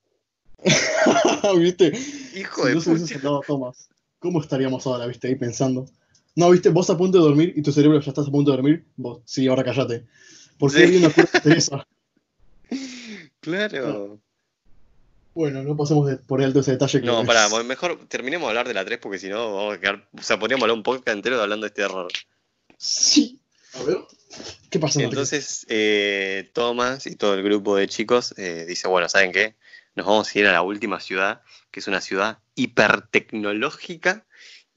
[1.59, 1.93] ¿Viste?
[2.34, 3.41] Hijo de puta.
[3.47, 5.86] Tomás, ¿cómo estaríamos ahora, viste, ahí pensando?
[6.39, 8.59] No, viste, vos a punto de dormir y tu cerebro ya estás a punto de
[8.59, 8.84] dormir.
[8.95, 10.05] Vos, sí, ahora callate.
[10.57, 11.09] ¿Por qué hay una
[11.43, 11.84] de esa?
[13.41, 14.20] Claro.
[15.34, 17.01] Bueno, no pasemos por alto ese detalle.
[17.01, 19.80] Que no, pará, mejor terminemos de hablar de la 3 porque si no vamos a
[19.80, 20.09] quedar.
[20.16, 22.12] O sea, podríamos hablar un poco entero hablando de este error.
[22.76, 23.41] Sí.
[23.74, 23.99] A ver.
[24.70, 25.03] ¿Qué pasa?
[25.03, 29.57] Entonces, eh, Thomas y todo el grupo de chicos eh, dice: Bueno, ¿saben qué?
[29.97, 34.24] Nos vamos a ir a la última ciudad, que es una ciudad hipertecnológica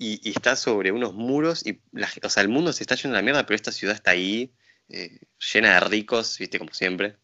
[0.04, 1.66] y, está sobre unos muros.
[1.66, 1.80] y
[2.24, 4.52] O sea, el mundo se está yendo a la mierda, pero esta ciudad está ahí,
[4.90, 5.20] eh,
[5.54, 7.16] llena de ricos, viste, como siempre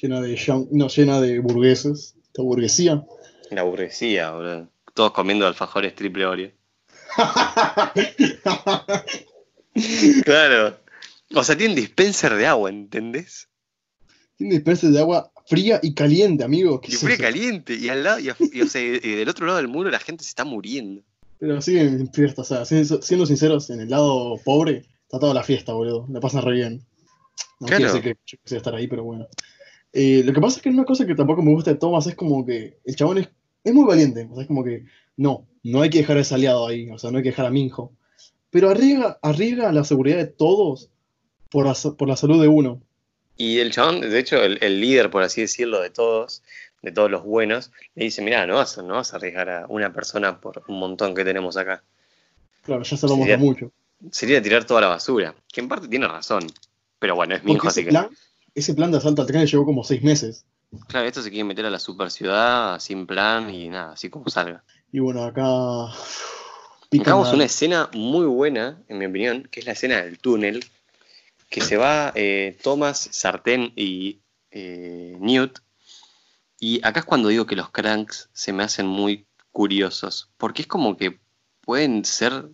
[0.00, 3.04] llena de, no, llena de burgueses, la burguesía.
[3.50, 4.68] La burguesía, boludo.
[4.94, 6.50] Todos comiendo alfajores triple Oreo.
[10.24, 10.78] claro.
[11.34, 13.48] O sea, tiene un dispenser de agua, ¿entendés?
[14.36, 16.80] Tiene dispenser de agua fría y caliente, amigo.
[16.80, 17.22] ¿Qué Y fría eso?
[17.22, 19.98] caliente, y al lado, y, y, o sea, y del otro lado del muro la
[19.98, 21.02] gente se está muriendo.
[21.42, 25.42] Pero siguen en fiesta, o sea, siendo, sinceros, en el lado pobre está toda la
[25.42, 26.06] fiesta, boludo.
[26.08, 26.86] La pasan re bien.
[27.58, 27.78] No Claro.
[27.78, 29.26] quiere decir que yo quisiera estar ahí, pero bueno.
[29.92, 32.14] Eh, lo que pasa es que una cosa que tampoco me gusta de Thomas es
[32.14, 33.28] como que el chabón es,
[33.64, 34.28] es muy valiente.
[34.30, 34.84] O sea, es como que
[35.16, 37.46] no, no hay que dejar a ese aliado ahí, o sea, no hay que dejar
[37.46, 37.92] a Minjo.
[38.50, 40.90] Pero arriesga, arriesga la seguridad de todos
[41.50, 42.80] por la, por la salud de uno.
[43.36, 46.44] Y el chabón, de hecho, el, el líder, por así decirlo, de todos,
[46.82, 49.66] de todos los buenos, le dice, mira, no vas, a- no vas a arriesgar a
[49.68, 51.82] una persona por un montón que tenemos acá.
[52.62, 53.70] Claro, ya se lo Sería- mucho.
[54.10, 55.34] Sería tirar toda la basura.
[55.52, 56.44] Que en parte tiene razón.
[56.98, 57.90] Pero bueno, es mi hijo, así ese que...
[57.90, 58.08] plan,
[58.54, 60.44] ese plan de asalto al tren llevó como seis meses.
[60.88, 64.28] Claro, esto se quiere meter a la super ciudad sin plan y nada, así como
[64.28, 64.64] salga.
[64.90, 65.42] Y bueno, acá.
[66.90, 70.64] la- una escena muy buena, en mi opinión, que es la escena del túnel,
[71.48, 74.20] que se va eh, Thomas, Sartén y
[74.50, 75.58] eh, Newt.
[76.64, 80.68] Y acá es cuando digo que los cranks se me hacen muy curiosos, porque es
[80.68, 81.18] como que
[81.60, 82.50] pueden ser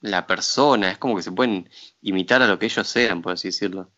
[0.00, 1.68] la persona, es como que se pueden
[2.00, 3.90] imitar a lo que ellos eran, por así decirlo.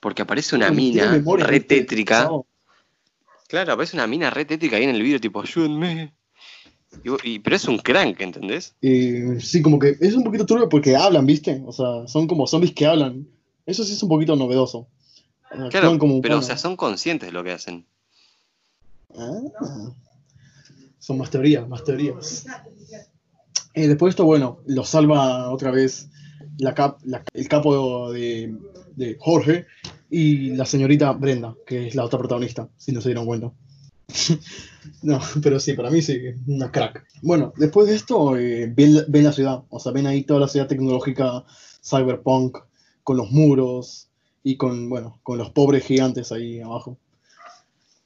[0.00, 2.30] Porque aparece una mina memoria, re tétrica.
[3.46, 6.14] Claro, aparece una mina re tétrica ahí en el video, tipo, ayúdenme.
[7.04, 8.74] Y y- pero es un crank, ¿entendés?
[8.80, 11.62] Eh, sí, como que es un poquito turbio porque hablan, ¿viste?
[11.66, 13.28] O sea, son como zombies que hablan.
[13.66, 14.88] Eso sí es un poquito novedoso.
[15.68, 17.86] Claro, como pero o sea, son conscientes de lo que hacen.
[19.16, 19.92] Ah.
[20.98, 22.46] Son más teorías, más teorías.
[23.74, 26.08] Eh, después de esto, bueno, lo salva otra vez
[27.34, 28.56] el capo de,
[28.96, 29.66] de Jorge
[30.10, 33.52] y la señorita Brenda, que es la otra protagonista, si no se dieron cuenta.
[35.02, 37.04] no, pero sí, para mí sí, una crack.
[37.22, 40.48] Bueno, después de esto, eh, ven, ven la ciudad, o sea, ven ahí toda la
[40.48, 41.44] ciudad tecnológica,
[41.84, 42.58] cyberpunk,
[43.04, 44.08] con los muros
[44.42, 46.98] y con, bueno, con los pobres gigantes ahí abajo.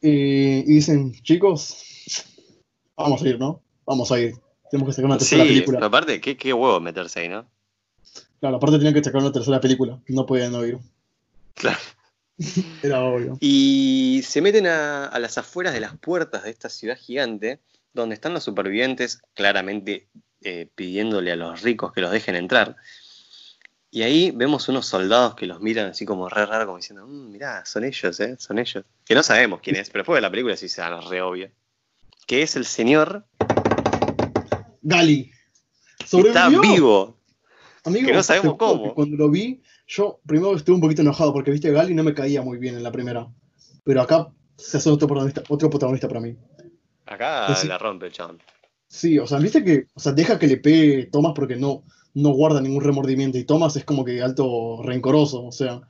[0.02, 2.24] Y dicen, chicos,
[2.96, 3.62] vamos a ir, ¿no?
[3.86, 4.34] Vamos a ir.
[4.70, 5.78] Tenemos que sacar una tercera Sí, película.
[5.78, 7.46] pero aparte, qué, qué huevo meterse ahí, ¿no?
[8.40, 10.00] Claro, aparte tenían que sacar una tercera película.
[10.08, 10.78] No podían no ir.
[11.54, 11.78] Claro.
[12.82, 13.36] Era obvio.
[13.40, 17.60] Y se meten a, a las afueras de las puertas de esta ciudad gigante,
[17.92, 20.08] donde están los supervivientes claramente
[20.40, 22.76] eh, pidiéndole a los ricos que los dejen entrar.
[23.94, 27.30] Y ahí vemos unos soldados que los miran así como re raro, como diciendo, "Mm,
[27.30, 28.36] mirá, son ellos, ¿eh?
[28.38, 28.86] Son ellos.
[29.04, 31.50] Que no sabemos quién es, pero después de la película sí se dan re obvio.
[32.26, 33.26] Que es el señor
[34.80, 35.30] Gali.
[36.00, 37.18] está vivo.
[37.84, 38.94] Amigo, que no sabemos cómo.
[38.94, 42.40] Cuando lo vi, yo primero estuve un poquito enojado porque viste Gali no me caía
[42.40, 43.28] muy bien en la primera.
[43.84, 46.34] Pero acá se hace otro protagonista, otro protagonista para mí.
[47.04, 47.68] Acá sí.
[47.68, 48.40] la rompe el chabón.
[48.88, 51.84] Sí, o sea, viste que, o sea, deja que le pegue Thomas porque no,
[52.14, 53.38] no guarda ningún remordimiento.
[53.38, 55.44] Y Thomas es como que alto rencoroso.
[55.44, 55.80] O sea,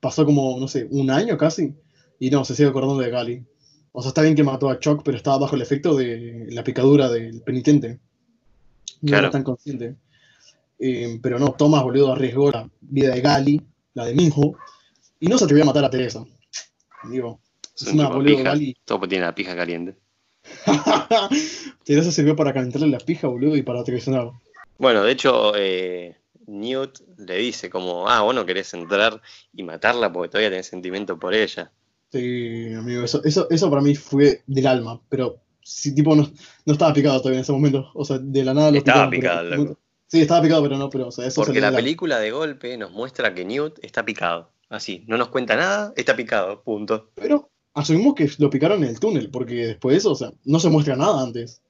[0.00, 1.74] pasó como, no sé, un año casi.
[2.18, 3.44] Y no, se sigue acordando de Gali.
[3.92, 6.64] O sea, está bien que mató a Chuck, pero estaba bajo el efecto de la
[6.64, 7.98] picadura del penitente.
[9.00, 9.24] No Claro.
[9.24, 9.96] era tan consciente.
[10.78, 13.60] Eh, pero no, Thomas, boludo, arriesgó la vida de Gali,
[13.94, 14.54] la de Minho,
[15.20, 16.24] y no se atrevió a matar a Teresa.
[17.10, 17.40] Digo,
[17.76, 18.42] Es Es un una boludo, pija.
[18.44, 18.76] Gali.
[18.84, 19.96] Todo tiene la pija caliente.
[21.84, 24.30] Teresa sirvió para calentarle la pija, boludo, y para traicionar.
[24.82, 26.16] Bueno, de hecho, eh,
[26.48, 29.22] Newt le dice como, ah, vos no querés entrar
[29.54, 31.70] y matarla porque todavía tenés sentimiento por ella.
[32.10, 36.28] Sí, amigo, eso, eso, eso para mí fue del alma, pero si tipo no,
[36.66, 37.90] no estaba picado todavía en ese momento.
[37.94, 39.78] O sea, de la nada lo Estaba pero- picado, loco.
[40.08, 41.76] Sí, estaba picado, pero no, pero o sea, eso Porque la alma.
[41.78, 44.50] película de golpe nos muestra que Newt está picado.
[44.68, 47.08] Así, no nos cuenta nada, está picado, punto.
[47.14, 50.58] Pero asumimos que lo picaron en el túnel, porque después de eso, o sea, no
[50.58, 51.62] se muestra nada antes.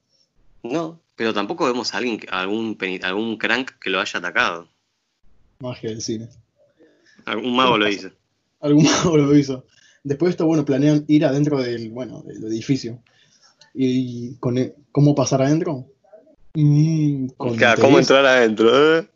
[0.63, 4.67] No, pero tampoco vemos a alguien, algún, algún crank que lo haya atacado.
[5.61, 6.29] Magia del cine.
[7.27, 8.11] Algún mago lo dice.
[8.61, 9.65] Algún mago lo hizo.
[10.03, 12.99] Después de esto, bueno, planean ir adentro del, bueno, del edificio.
[13.73, 15.87] Y, con e- cómo pasar adentro.
[16.55, 18.99] Mm, con Claro, ¿Cómo entrar adentro?
[18.99, 19.09] eh?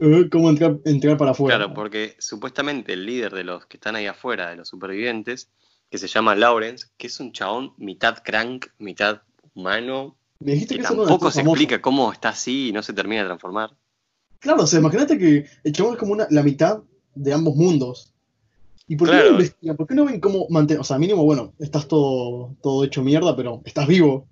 [0.00, 1.58] Eh, cómo entrar, entrar para afuera.
[1.58, 5.48] Claro, porque supuestamente el líder de los que están ahí afuera, de los supervivientes,
[5.88, 9.22] que se llama Lawrence, que es un chabón mitad crank, mitad
[9.54, 11.54] humano, Me dijiste que que tampoco se famoso.
[11.54, 13.76] explica cómo está así y no se termina de transformar.
[14.38, 16.80] Claro, o sea, imagínate que el chabón es como una, la mitad
[17.14, 18.12] de ambos mundos.
[18.88, 19.26] ¿Y por qué Claro.
[19.26, 19.76] no investigan?
[19.76, 20.80] ¿Por qué no ven cómo mantener?
[20.80, 24.26] O sea, mínimo, bueno, estás todo, todo hecho mierda, pero estás vivo.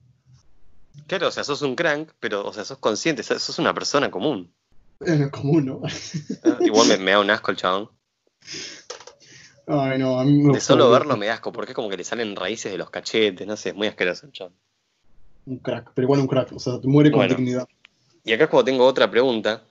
[1.07, 4.53] Claro, o sea, sos un crank, pero, o sea, sos consciente, sos una persona común.
[5.01, 5.83] Es común, ¿no?
[6.61, 7.91] Igual me, me da un asco el chabón.
[9.67, 11.97] Ay, no, a mí me De solo verlo me da asco, porque es como que
[11.97, 14.55] le salen raíces de los cachetes, no sé, es muy asqueroso el chabón.
[15.47, 17.35] Un crack, pero igual un crack, o sea, te muere con Bueno.
[17.35, 17.69] dignidad.
[18.25, 19.65] Y acá es cuando tengo otra pregunta,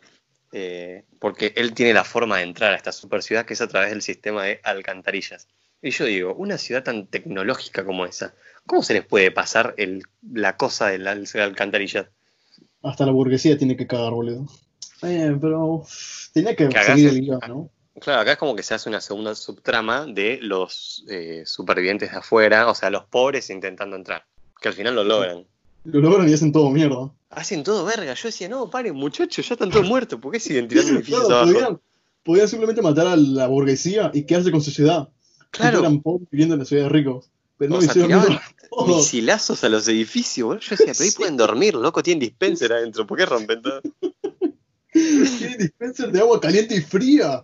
[0.51, 3.67] eh, porque él tiene la forma de entrar a esta super ciudad que es a
[3.67, 5.47] través del sistema de alcantarillas.
[5.81, 8.33] Y yo digo, una ciudad tan tecnológica como esa,
[8.65, 12.07] ¿cómo se les puede pasar el, la cosa de las alcantarillas?
[12.81, 14.47] Hasta la burguesía tiene que cagar, boludo.
[15.03, 15.85] Eh, pero
[16.33, 17.69] tenía que Cagás seguir el guion, ¿no?
[17.99, 22.17] Claro, acá es como que se hace una segunda subtrama de los eh, supervivientes de
[22.17, 24.25] afuera, o sea, los pobres intentando entrar,
[24.61, 25.45] que al final lo logran.
[25.85, 27.11] Lo logran y hacen todo mierda.
[27.29, 28.13] Hacen todo verga.
[28.13, 30.19] Yo decía, no, paren, muchachos, ya están todos muertos.
[30.19, 31.53] ¿Por qué siguen tirando edificios Claro, abajo?
[31.53, 31.79] podían,
[32.23, 35.09] podían simplemente matar a la burguesía y quedarse con su ciudad.
[35.51, 35.79] Claro.
[35.79, 37.29] Eran pobres viviendo en la ciudad de ricos.
[37.57, 38.87] Pero no O lo sea, hicieron todo.
[38.87, 40.61] misilazos a los edificios, boludo.
[40.61, 41.17] Yo decía, pero ahí Sí.
[41.17, 43.05] pueden dormir, loco, tienen dispenser adentro.
[43.07, 43.81] ¿Por qué rompen todo?
[44.91, 47.43] Tiene dispenser de agua caliente y fría.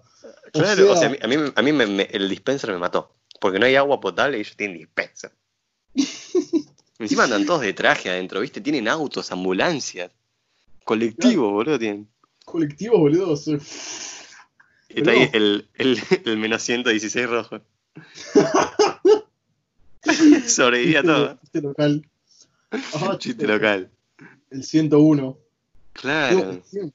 [0.52, 2.78] Claro, o sea, sea- a mí, a mí, a mí me- me- el dispenser me
[2.78, 3.14] mató.
[3.40, 5.32] Porque no hay agua potable y ellos tienen dispenser.
[7.00, 8.62] Encima andan todos de traje adentro, ¿viste?
[8.62, 10.12] Tienen autos, ambulancias.
[10.84, 12.08] Colectivo, boludo, tienen.
[12.46, 13.34] Colectivo, boludo.
[13.34, 17.62] está ahí el, el, el menos 116 rojo.
[20.48, 21.38] Sobrevivía todo.
[21.42, 22.10] Chiste local.
[22.70, 23.92] Ajá, Chiste local.
[24.52, 25.38] El 101.
[25.94, 26.38] Claro.
[26.38, 26.94] No, el 100.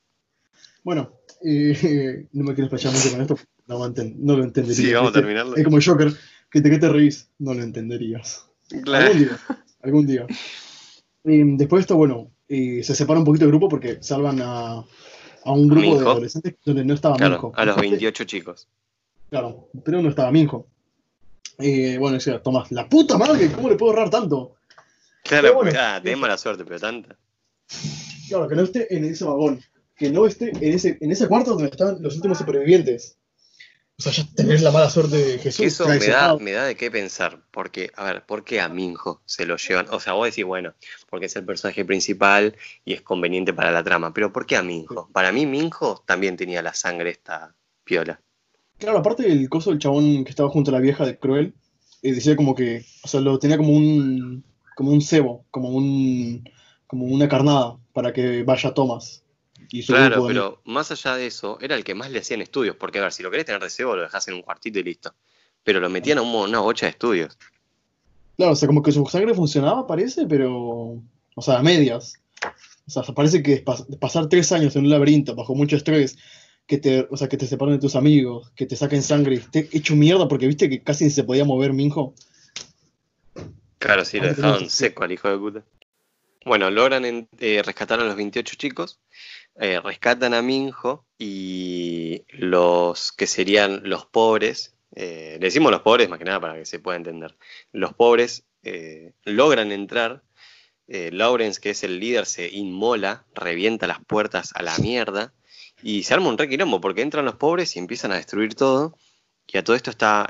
[0.83, 1.13] Bueno,
[1.45, 3.39] eh, no me quiero explayar mucho con esto.
[3.67, 4.77] No, no lo entenderías.
[4.77, 5.57] Sí, vamos a terminarlo.
[5.57, 6.13] Es como el Joker.
[6.51, 8.47] Que te, que te reís, no lo entenderías.
[8.83, 9.13] Claro.
[9.83, 10.27] Algún día.
[11.23, 14.73] Después de esto, bueno, eh, se separa un poquito el grupo porque salvan a,
[15.45, 17.53] a un grupo de adolescentes donde no estaba Claro, Minjo.
[17.55, 18.69] a los Aparte, 28 chicos.
[19.31, 20.67] Claro, pero no estaba Minjo.
[21.59, 24.57] Eh, bueno, decía, Tomás, la puta madre, ¿cómo le puedo ahorrar tanto?
[25.25, 27.17] Claro, bueno, ah, tenés mala suerte, pero tanta.
[28.29, 29.61] Claro, que no esté en ese vagón,
[29.97, 33.19] que no esté en ese, en ese cuarto donde están los últimos supervivientes.
[34.01, 35.67] O sea, ya tenés la mala suerte de Jesús.
[35.67, 37.43] Eso me da, me da de qué pensar.
[37.51, 39.89] Porque, a ver, ¿por qué a Minjo se lo llevan?
[39.91, 40.73] O sea, vos decís, bueno,
[41.11, 44.15] porque es el personaje principal y es conveniente para la trama.
[44.15, 45.11] Pero ¿por qué a Minjo?
[45.13, 48.23] Para mí, Minjo también tenía la sangre esta piola.
[48.79, 51.53] Claro, aparte del coso del chabón que estaba junto a la vieja de Cruel,
[52.01, 54.43] eh, decía como que, o sea, lo tenía como un,
[54.77, 56.49] como un cebo, como un,
[56.87, 59.25] como una carnada para que vaya Thomas.
[59.73, 62.43] Y su Claro, de- pero más allá de eso, era el que más le hacían
[62.43, 62.77] estudios.
[62.77, 64.83] Porque, a ver, si lo querés tener de cebo, lo dejás en un cuartito y
[64.83, 65.15] listo.
[65.63, 67.39] Pero lo metían a un- una bocha de estudios.
[68.37, 72.15] Claro, o sea, como que su sangre funcionaba, parece, pero, o sea, a medias.
[72.87, 76.17] O sea, parece que pas- pasar tres años en un laberinto bajo mucho estrés,
[76.67, 79.39] que te, o sea, que te separen de tus amigos, que te saquen sangre y
[79.39, 82.15] esté hecho mierda porque viste que casi se podía mover Minjo.
[83.79, 85.65] Claro, sí, lo dejaron seco al hijo de puta.
[86.45, 88.99] Bueno, logran eh, rescatar a los 28 chicos,
[89.63, 96.09] eh, rescatan a Minjo y los que serían los pobres, eh, le decimos los pobres
[96.09, 97.37] más que nada para que se pueda entender,
[97.71, 100.23] los pobres eh, logran entrar,
[100.89, 105.33] Lawrence, que es el líder, se inmola, revienta las puertas a la mierda
[105.83, 108.97] y se arma un requilombo porque entran los pobres y empiezan a destruir todo.
[109.47, 110.29] Y a todo esto está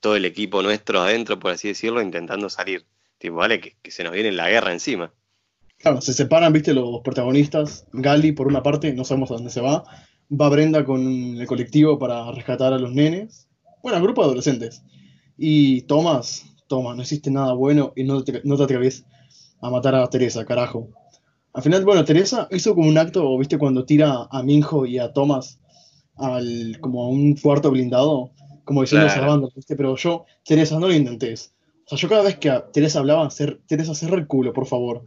[0.00, 2.84] todo el equipo nuestro adentro, por así decirlo, intentando salir.
[3.18, 5.12] Tipo, vale, que se nos viene la guerra encima.
[5.86, 7.86] Claro, se separan, viste, los protagonistas.
[7.92, 9.84] Gali, por una parte, no sabemos a dónde se va.
[10.32, 11.00] Va Brenda con
[11.38, 13.46] el colectivo para rescatar a los nenes.
[13.84, 14.82] Bueno, grupo de adolescentes.
[15.38, 19.04] Y Tomás, Tomás, no hiciste nada bueno y no te, no te atreves
[19.60, 20.88] a matar a Teresa, carajo.
[21.52, 25.12] Al final, bueno, Teresa hizo como un acto, viste, cuando tira a Minjo y a
[25.12, 25.60] Tomás
[26.16, 28.32] al, como a un cuarto blindado,
[28.64, 29.20] como diciendo Claro.
[29.20, 31.52] salvando, viste, pero yo, Teresa, no lo intentes.
[31.84, 34.66] O sea, yo cada vez que a Teresa hablaba, cer- Teresa, cerra el culo, por
[34.66, 35.04] favor.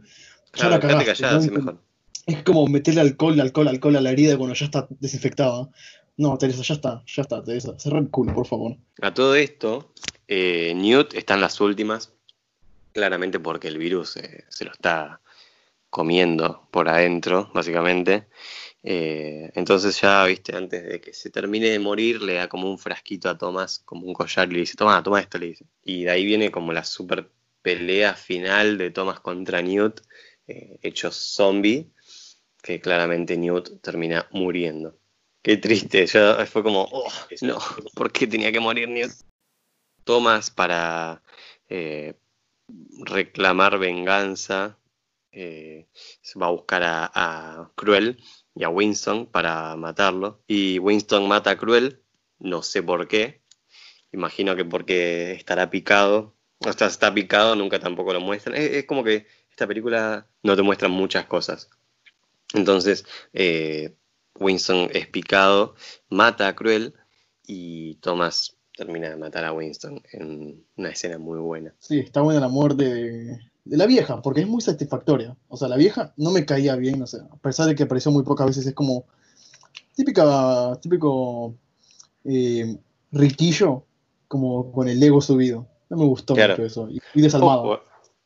[0.52, 1.78] Claro, la cagaste, callada, mejor.
[2.26, 5.68] es como meterle alcohol, alcohol, alcohol a la herida cuando ya está desinfectada.
[6.16, 7.78] No, Teresa, ya está, ya está, Teresa.
[7.78, 8.76] Cerra el culo, por favor.
[9.00, 9.92] A todo esto,
[10.28, 12.12] eh, Newt está en las últimas,
[12.92, 15.20] claramente porque el virus eh, se lo está
[15.88, 18.28] comiendo por adentro, básicamente.
[18.82, 22.78] Eh, entonces ya, viste, antes de que se termine de morir, le da como un
[22.78, 25.66] frasquito a Thomas, como un collar, y le dice, toma, toma esto, le dice.
[25.84, 27.30] Y de ahí viene como la super
[27.62, 30.00] pelea final de Thomas contra Newt,
[30.50, 31.92] eh, hecho zombie,
[32.62, 34.98] que claramente Newt termina muriendo.
[35.42, 37.58] Qué triste, ya fue como, oh, no,
[37.94, 39.12] ¿por qué tenía que morir Newt?
[40.04, 41.22] Thomas para
[41.68, 42.14] eh,
[43.04, 44.78] reclamar venganza
[45.32, 45.86] eh,
[46.40, 48.22] va a buscar a, Cruel
[48.54, 50.42] y a Winston para matarlo.
[50.46, 52.02] Y Winston mata a Cruel,
[52.38, 53.42] no sé por qué.
[54.12, 56.36] Imagino que porque estará picado.
[56.58, 58.56] O sea, está picado, nunca tampoco lo muestran.
[58.56, 59.26] Es, es como que
[59.60, 61.68] esta película no te muestra muchas cosas.
[62.54, 63.04] Entonces,
[63.34, 63.94] eh,
[64.38, 65.74] Winston es picado,
[66.08, 66.94] mata a Cruel
[67.46, 71.74] y Thomas termina de matar a Winston en una escena muy buena.
[71.78, 75.36] Sí, está buena la muerte de, de la vieja, porque es muy satisfactoria.
[75.48, 78.10] O sea, la vieja no me caía bien, o sea, a pesar de que apareció
[78.10, 79.04] muy pocas veces, es como.
[79.94, 81.54] típica, típico
[82.24, 82.78] eh,
[83.12, 83.84] riquillo,
[84.26, 85.66] como con el ego subido.
[85.90, 86.54] No me gustó Claro.
[86.54, 86.88] mucho eso.
[86.88, 87.62] Y, y desalmado.
[87.64, 87.80] Ojo,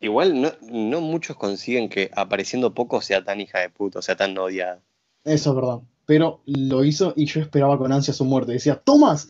[0.05, 4.37] igual no, no muchos consiguen que apareciendo poco sea tan hija de puta, sea tan
[4.39, 4.81] odiada.
[5.25, 5.79] Eso es verdad.
[6.07, 8.53] Pero lo hizo y yo esperaba con ansia su muerte.
[8.53, 9.29] Decía, Tomás,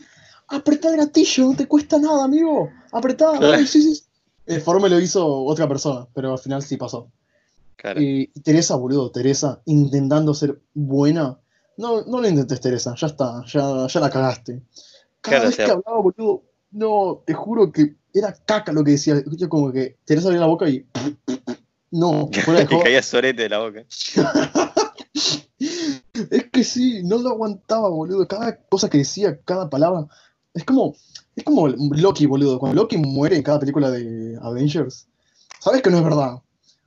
[0.49, 2.71] apretá el gatillo, no te cuesta nada, amigo.
[2.93, 3.39] Apretá.
[3.39, 3.55] Claro.
[3.55, 4.03] Ay, sí, sí.
[4.47, 7.09] El forme lo hizo otra persona, pero al final sí pasó.
[7.77, 8.01] Claro.
[8.01, 11.39] Y Teresa, boludo, Teresa, intentando ser buena.
[11.77, 14.63] No, no lo intentes, Teresa, ya está, ya, ya la cagaste.
[15.21, 18.85] Cada Claro, vez o sea- que hablaba, boludo, no, te juro que era caca lo
[18.85, 19.17] que decía.
[19.17, 20.87] Escucha como que Teresa abría la boca y.
[21.91, 23.85] No, fuera de caía sorete de la boca.
[26.31, 28.27] Es que sí, no lo aguantaba, boludo.
[28.27, 30.07] Cada cosa que decía, cada palabra.
[30.53, 30.95] Es como,
[31.37, 32.59] es como Loki, boludo.
[32.59, 35.09] Cuando Loki muere en cada película de Avengers,
[35.61, 36.35] sabes que no es verdad.
[36.35, 36.43] O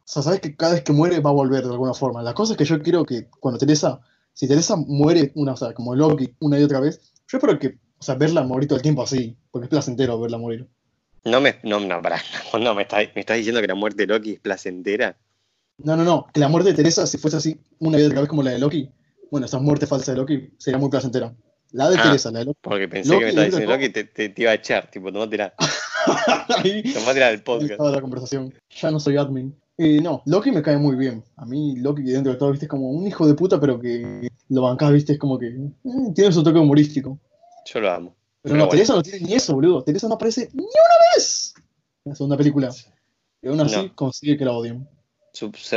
[0.06, 2.22] sea, sabes que cada vez que muere va a volver de alguna forma.
[2.24, 4.00] La cosa es que yo quiero que cuando Teresa,
[4.34, 7.80] si Teresa muere, una, o sea, como Loki, una y otra vez, yo espero que,
[7.98, 10.70] o sea, verla morir todo el tiempo así, porque es placentero verla morir.
[11.30, 12.22] No me, no, no, pará,
[12.60, 15.18] no, me estás me estás diciendo que la muerte de Loki es placentera.
[15.80, 16.28] No, no, no.
[16.34, 18.60] Que la muerte de Teresa, si fuese así una y otra vez como la de
[18.60, 18.90] Loki,
[19.30, 21.36] bueno, esa muerte falsa de Loki sería muy placentera.
[21.72, 22.04] La de Ah.
[22.04, 22.60] Teresa, la de Loki.
[22.62, 23.74] Porque pensé Loki, que me estabas diciendo.
[23.74, 25.54] Loki te, te, te iba a echar, tipo, tomátela,
[26.94, 27.72] tomátela del podcast.
[27.72, 28.54] estaba la conversación.
[28.70, 29.56] Ya no soy admin.
[29.78, 31.24] Eh, no, Loki me cae muy bien.
[31.36, 34.30] A mí Loki dentro de todo, viste, es como un hijo de puta, pero que
[34.50, 35.70] lo bancás, viste, es como que eh,
[36.16, 37.20] tiene su toque humorístico.
[37.66, 38.16] Yo lo amo.
[38.48, 38.70] Pero, Pero no.
[38.70, 39.84] Teresa no tiene ni eso, boludo.
[39.84, 41.54] Teresa no aparece ni una vez
[42.06, 42.74] en la segunda película.
[43.42, 43.96] Y aún así No.
[43.96, 44.88] consigue que la odien.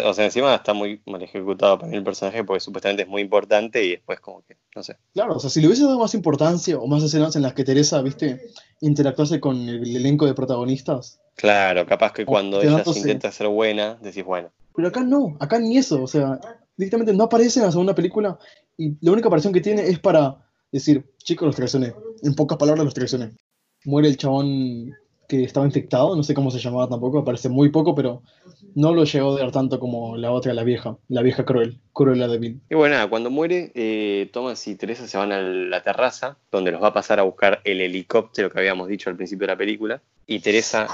[0.04, 3.20] O sea, encima está muy mal ejecutado para mí el personaje porque supuestamente es muy
[3.20, 4.96] importante y después como que, no sé.
[5.12, 7.64] Claro, o sea, si le hubiese dado más importancia o más escenas en las que
[7.64, 8.40] Teresa, viste,
[8.80, 11.20] interactuase con el elenco de protagonistas.
[11.34, 15.58] Claro, capaz que cuando ella se intenta ser buena, decís, bueno, Pero acá no, acá
[15.58, 16.40] ni eso, o sea,
[16.76, 18.38] directamente no aparece en la segunda película
[18.78, 21.94] y la única aparición que tiene es para decir, chicos, los traicioné.
[22.22, 23.32] En pocas palabras, los traicioné.
[23.84, 24.92] Muere el chabón
[25.30, 28.22] que estaba infectado, no sé cómo se llamaba tampoco, aparece muy poco, pero
[28.74, 32.26] no lo llegó a dar tanto como la otra, la vieja, la vieja cruel, cruela
[32.26, 32.60] de Bill.
[32.68, 36.72] Y bueno, nada, cuando muere, eh, Thomas y Teresa se van a la terraza, donde
[36.72, 39.56] los va a pasar a buscar el helicóptero que habíamos dicho al principio de la
[39.56, 40.02] película.
[40.26, 40.88] Y Teresa,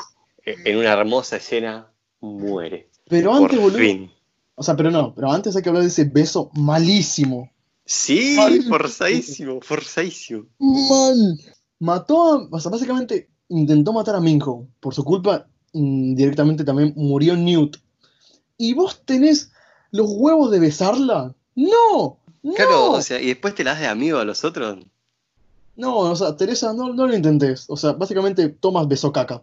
[0.44, 1.86] eh, en una hermosa escena,
[2.20, 2.90] muere.
[3.08, 4.10] Pero antes, boludo,
[4.54, 7.50] o sea, pero no, pero antes hay que hablar de ese beso malísimo.
[7.86, 8.36] Sí,
[8.68, 10.46] forzadísimo, forzadísimo.
[10.58, 11.40] Mal.
[11.78, 12.48] Mató a.
[12.50, 14.66] O sea, básicamente intentó matar a Minho.
[14.80, 17.76] Por su culpa, directamente también murió Newt.
[18.58, 19.52] ¿Y vos tenés
[19.92, 21.34] los huevos de besarla?
[21.54, 22.18] ¡No!
[22.42, 22.54] ¡No!
[22.54, 24.78] Claro, o sea, y después te las de amigo a los otros.
[25.76, 27.66] No, o sea, Teresa, no, no lo intentes.
[27.68, 29.42] O sea, básicamente Thomas besó caca.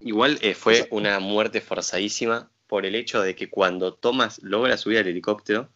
[0.00, 4.40] Igual eh, fue O sea- una muerte forzadísima por el hecho de que cuando Thomas
[4.42, 5.68] logra subir al helicóptero,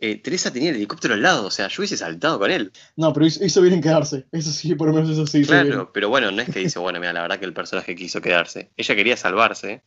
[0.00, 2.72] eh, Teresa tenía el helicóptero al lado, o sea, yo hubiese saltado con él.
[2.96, 4.26] No, pero hizo, hizo bien en quedarse.
[4.30, 5.38] Eso sí, por lo menos eso sí.
[5.38, 5.66] hizo bien.
[5.66, 8.20] Claro, pero bueno, no es que dice, bueno, mira, la verdad que el personaje quiso
[8.20, 8.70] quedarse.
[8.76, 9.82] Ella quería salvarse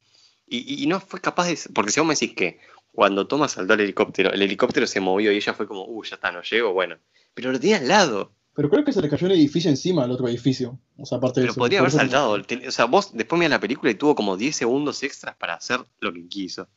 [0.54, 1.58] y, no fue capaz de...
[1.74, 2.60] Porque si vos me decís que
[2.92, 6.16] cuando Thomas saltó al helicóptero, el helicóptero se movió y ella fue como, uh, ya
[6.16, 6.98] está, no llego, bueno.
[7.34, 10.12] Pero lo tenía al lado, Pero creo que se le cayó un edificio encima al
[10.12, 10.78] otro edificio.
[10.98, 11.60] O sea, aparte de pero eso.
[11.60, 12.34] podría haber saltado.
[12.34, 15.80] O sea, vos después mirás la película y tuvo como 10 segundos extras para hacer
[16.02, 16.68] lo que quiso.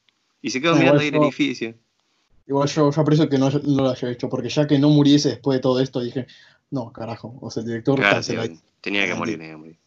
[0.40, 1.74] Y se quedó No, mirando ahí el edificio.
[2.46, 5.30] Igual yo, yo aprecio que no, no lo haya hecho, porque ya que no muriese
[5.30, 6.26] después de todo esto, dije,
[6.70, 7.36] no, carajo.
[7.40, 8.20] O sea, el director Claro,
[8.80, 9.78] tenía que morir, tenía que morir.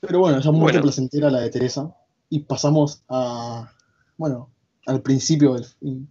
[0.00, 0.82] Pero bueno, esa muerte Bueno.
[0.82, 1.94] placentera la de Teresa.
[2.30, 3.72] Y pasamos a,
[4.16, 4.50] bueno,
[4.86, 6.06] al principio del film.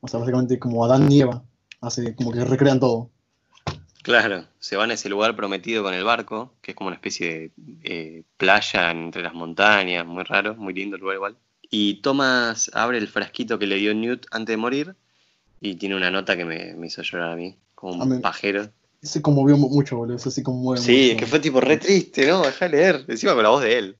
[0.00, 1.44] O sea, básicamente como Adán y Eva.
[1.80, 3.10] Hace como que recrean todo.
[4.02, 7.52] Claro, se van a ese lugar prometido con el barco, que es como una especie
[7.56, 11.36] de eh, playa entre las montañas, muy raro, muy lindo el lugar igual.
[11.74, 14.94] Y Thomas abre el frasquito que le dio Newt antes de morir
[15.58, 18.68] y tiene una nota que me, me hizo llorar a mí, como un pajero.
[19.00, 20.16] Se conmovió mu- mucho, boludo.
[20.16, 21.12] Eso sí conmueve Sí, mucho.
[21.12, 22.42] es que fue tipo re triste, ¿no?
[22.42, 23.96] Deja de leer, encima con la voz de él.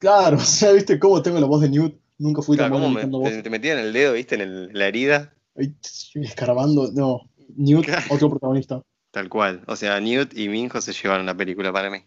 [0.00, 1.94] Claro, o sea, ¿viste cómo tengo la voz de Newt?
[2.18, 4.88] Nunca fui Claro, tan bueno me- te, te metían el dedo, viste, en el- la
[4.88, 5.32] herida.
[5.56, 5.72] Ahí,
[6.14, 6.90] escarbando.
[6.92, 7.20] No,
[7.56, 8.02] Newt, Claro.
[8.10, 8.82] otro protagonista.
[9.12, 9.62] Tal cual.
[9.68, 11.98] O sea, Newt y Minjo se llevaron la película para mí.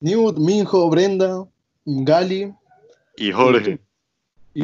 [0.00, 1.46] Newt, Minjo, Brenda,
[1.84, 2.54] Gali
[3.18, 3.78] Y Jorge.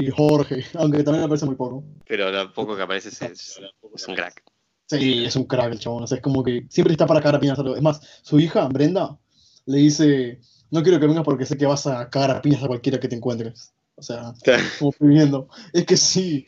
[0.03, 0.65] Y Jorge.
[0.75, 1.85] Aunque también me parece muy poco.
[2.07, 3.61] Pero lo poco que aparece es, es-
[3.95, 4.43] es un crack.
[4.89, 6.05] Sí, es un crack el chabón.
[6.05, 7.63] O sea, es como que siempre está para cagar a piñas a.
[7.75, 9.19] Es más, su hija, Brenda,
[9.67, 10.41] le dice:
[10.71, 13.09] No quiero que vengas porque sé que vas a cagar a piñas a cualquiera que
[13.09, 13.73] te encuentres.
[13.97, 14.33] O sea,
[14.79, 15.49] como estoy viendo.
[15.73, 16.47] Es que sí.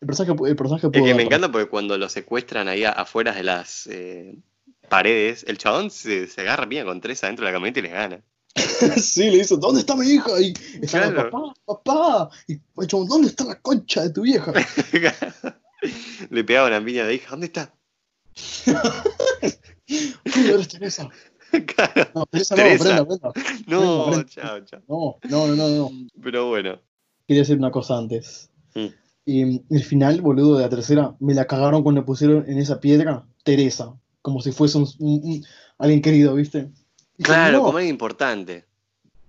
[0.00, 3.32] El personaje, el personaje Es pudo que me encanta porque cuando lo secuestran ahí afuera
[3.32, 4.38] de las eh,
[4.88, 7.92] paredes, el chabón se, se agarra bien con tres adentro de la camioneta y les
[7.92, 8.22] gana.
[8.96, 10.30] sí, le dice: ¿Dónde está mi hija?
[10.40, 10.52] Y
[10.82, 11.30] está Claro.
[11.30, 11.54] papá,
[11.84, 12.30] papá.
[12.46, 14.52] Y chabón, ¿dónde está la concha de tu vieja?
[16.30, 17.72] le pegaba una piña de hija, ¿dónde está?
[19.46, 21.08] Uy, eres Teresa.
[21.74, 22.10] claro.
[22.14, 22.96] No, Teresa, Teresa.
[22.96, 23.32] no, Brenda, Brenda.
[23.66, 24.80] No, chao, chao.
[24.88, 25.90] No, no, no, no, no.
[26.22, 26.80] Pero bueno.
[27.26, 28.50] Quería decir una cosa antes.
[28.74, 28.86] Mm.
[29.26, 33.26] Y el final, boludo, de la tercera, me la cagaron cuando pusieron en esa piedra
[33.44, 33.94] Teresa.
[34.22, 35.44] Como si fuese un, un- un-
[35.78, 36.70] alguien querido, ¿viste?
[37.22, 38.64] Claro, no, como algo importante.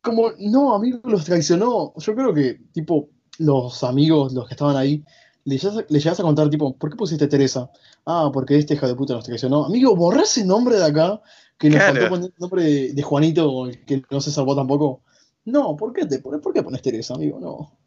[0.02, 1.94] como, no, amigo, los traicionó.
[1.98, 3.10] Yo creo que, tipo,
[3.40, 5.04] los amigos, los que estaban ahí,
[5.46, 7.70] le llegas, le llegas a contar, tipo, ¿por qué pusiste Teresa?
[8.06, 9.66] Ah, porque este hija de puta nos traicionó.
[9.66, 11.22] Amigo, borrá ese nombre de acá,
[11.58, 15.02] que nos faltó poner el nombre de, de Juanito, que no se salvó tampoco.
[15.46, 17.40] No, ¿por qué, te pones, ¿por qué pones Teresa, amigo?
[17.40, 17.78] No.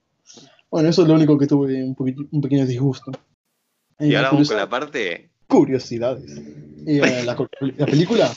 [0.70, 1.94] Bueno, eso es lo único que tuve un,
[2.30, 3.12] un pequeño disgusto.
[4.00, 5.30] Y Eh, ahora vamos con la parte.
[5.46, 6.32] Curiosidades.
[6.86, 8.32] Eh, la película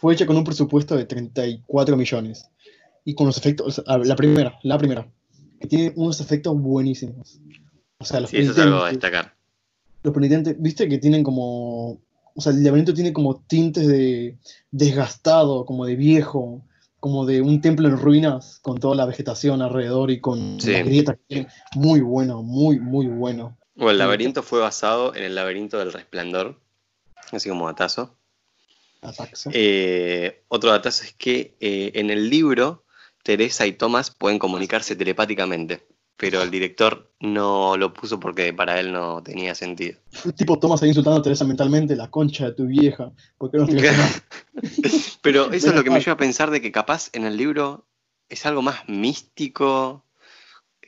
[0.00, 2.48] fue hecha con un presupuesto de 34 millones.
[3.04, 5.06] Y con los efectos, la primera, la primera,
[5.60, 7.38] que tiene unos efectos buenísimos.
[7.98, 9.34] O sea, los Sí, eso es algo a destacar.
[10.02, 14.38] los penitentes, viste que tienen como, o sea, el laberinto tiene como tintes de
[14.70, 16.62] desgastado, como de viejo,
[16.98, 20.72] como de un templo en ruinas, con toda la vegetación alrededor y con Sí.
[20.72, 21.16] las grietas.
[21.74, 23.56] Muy bueno, muy, muy bueno.
[23.74, 26.60] Bueno, el laberinto fue basado en el laberinto del resplandor.
[27.32, 28.16] Así como datazo.
[29.52, 32.84] Eh, otro datazo es que eh, en el libro
[33.22, 35.86] Teresa y Thomas pueden comunicarse telepáticamente,
[36.16, 39.98] pero el director no lo puso porque para él no tenía sentido.
[40.36, 43.12] Tipo, Thomas ahí insultando a Teresa mentalmente, la concha de tu vieja.
[43.38, 43.66] ¿Por qué no
[45.22, 47.86] pero eso es lo que me lleva a pensar de que capaz en el libro
[48.28, 50.04] es algo más místico,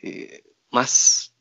[0.02, 1.34] eh, más,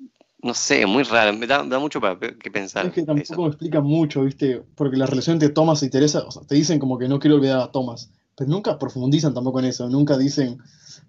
[0.43, 1.33] no sé, muy raro.
[1.37, 2.85] Me da, da mucho para que pensar.
[2.87, 3.07] Es que eso.
[3.13, 4.63] tampoco explica mucho, ¿viste?
[4.75, 7.35] Porque la relación entre Thomas y Teresa, o sea, te dicen como que no quiero
[7.35, 10.57] olvidar a Thomas, pero nunca profundizan tampoco en eso, nunca dicen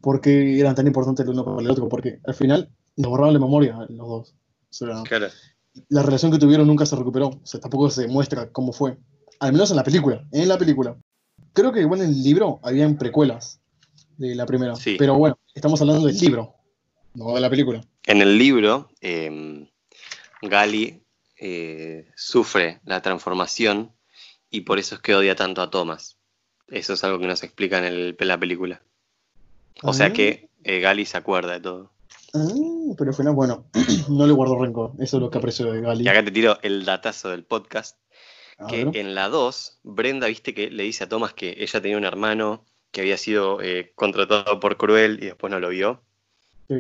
[0.01, 3.35] por qué eran tan importantes el uno para el otro, porque al final los borraron
[3.35, 4.35] de memoria los dos.
[4.35, 5.29] O sea, Claro.
[5.89, 8.99] la relación que tuvieron nunca se recuperó, o sea, tampoco se muestra cómo fue.
[9.41, 10.97] Al menos en la película, en la película.
[11.55, 13.61] Creo que igual en el libro habían precuelas
[14.19, 14.97] de la primera, Sí.
[14.99, 16.55] pero bueno, estamos hablando del libro,
[17.15, 17.83] no de la película.
[18.13, 19.67] En el libro, eh,
[20.43, 21.03] Gali
[21.39, 23.93] eh, sufre la transformación
[24.51, 26.19] y por eso es que odia tanto a Thomas.
[26.69, 28.83] Eso es algo que nos explica en, el- en la película.
[29.83, 30.13] O sea Ah.
[30.13, 31.91] que eh, Gali se acuerda de todo.
[32.35, 32.45] Ah,
[32.99, 33.65] pero al final, bueno,
[34.11, 36.05] no le guardo rencor, eso es lo que aprecio de Gali.
[36.05, 37.97] Y acá te tiro el datazo del podcast,
[38.59, 38.97] A que ver.
[38.99, 42.67] en la 2, Brenda, viste que le dice a Thomas que ella tenía un hermano
[42.91, 46.03] que había sido eh, contratado por Cruel y después no lo vio.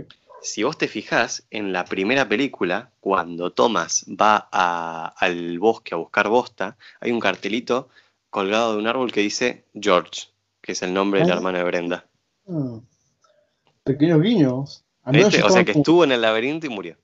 [0.00, 0.06] Sí.
[0.42, 5.98] Si vos te fijás, en la primera película, cuando Thomas va a- al bosque a
[5.98, 7.88] buscar bosta, hay un cartelito
[8.30, 10.28] colgado de un árbol que dice George,
[10.60, 11.34] que es el nombre del Ah.
[11.34, 12.06] hermano de Brenda.
[12.48, 12.80] Ah,
[13.84, 14.84] pequeños guiños.
[15.04, 15.40] Al menos ¿Viste?
[15.42, 16.96] ya O sea que estuvo en el laberinto y murió.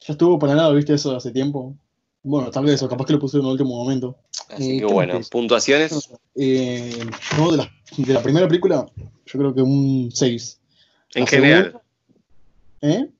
[0.00, 0.94] ya estuvo planeado, ¿viste?
[0.94, 1.74] Eso hace tiempo.
[2.22, 4.16] Bueno, tal vez, o capaz que lo pusieron en el último momento.
[4.48, 6.10] Así Eh, que ¿qué bueno, puntuaciones.
[6.34, 6.98] Eh,
[7.38, 10.60] no, de la, de la primera película, yo creo que un 6.
[11.14, 11.64] En La general.
[11.64, 11.82] segunda,
[12.86, 13.10] ¿Eh?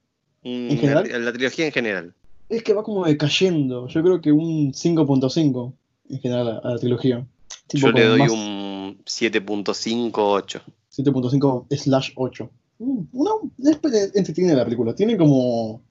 [0.42, 1.08] ¿En general?
[1.10, 2.14] La, la trilogía en general.
[2.48, 3.88] Es que va como decayendo.
[3.88, 5.72] Yo creo que un 5.5
[6.10, 7.26] en general a, la trilogía.
[7.66, 10.60] Tipo Yo le doy más un 7.58.
[10.96, 12.50] 7.5 slash 8.
[12.78, 14.94] Mm, Una, es entretiene la película.
[14.94, 15.82] Tiene como.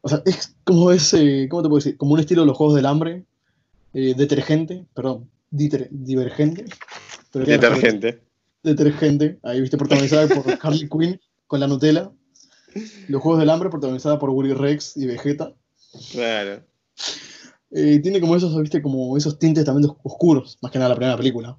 [0.00, 1.48] O sea, es como ese.
[1.48, 1.96] ¿Cómo te puedo decir?
[1.96, 3.24] Como un estilo de los juegos del hambre.
[3.94, 5.28] eh, detergente, perdón.
[5.50, 6.64] diter- divergente.
[7.30, 7.44] Pero.
[7.44, 8.22] Detergente.
[8.62, 9.38] Detergente.
[9.42, 12.10] Ahí viste, protagonizada por Harley Quinn con la Nutella.
[13.08, 15.52] Los juegos del hambre, protagonizada por Willy Rex y Vegeta.
[16.12, 16.62] Claro.
[17.70, 20.96] Eh, tiene como esos, viste, como esos tintes también os- oscuros, más que nada la
[20.96, 21.58] primera película.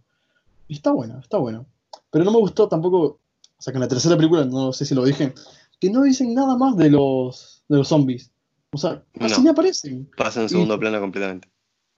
[0.67, 1.65] Y está buena, está buena.
[2.11, 3.19] Pero no me gustó tampoco, o
[3.61, 5.33] sea que en la tercera película, no sé si lo dije,
[5.79, 8.31] que no dicen nada más de los, de los zombies.
[8.71, 9.43] O sea, casi No.
[9.43, 10.09] ni aparecen.
[10.17, 11.49] Pasa en Y- segundo plano completamente.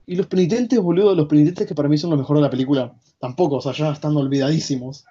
[0.07, 2.93] Y los penitentes, boludo, los penitentes que para mí son lo mejor de la película,
[3.19, 5.03] tampoco, o sea, ya están olvidadísimos.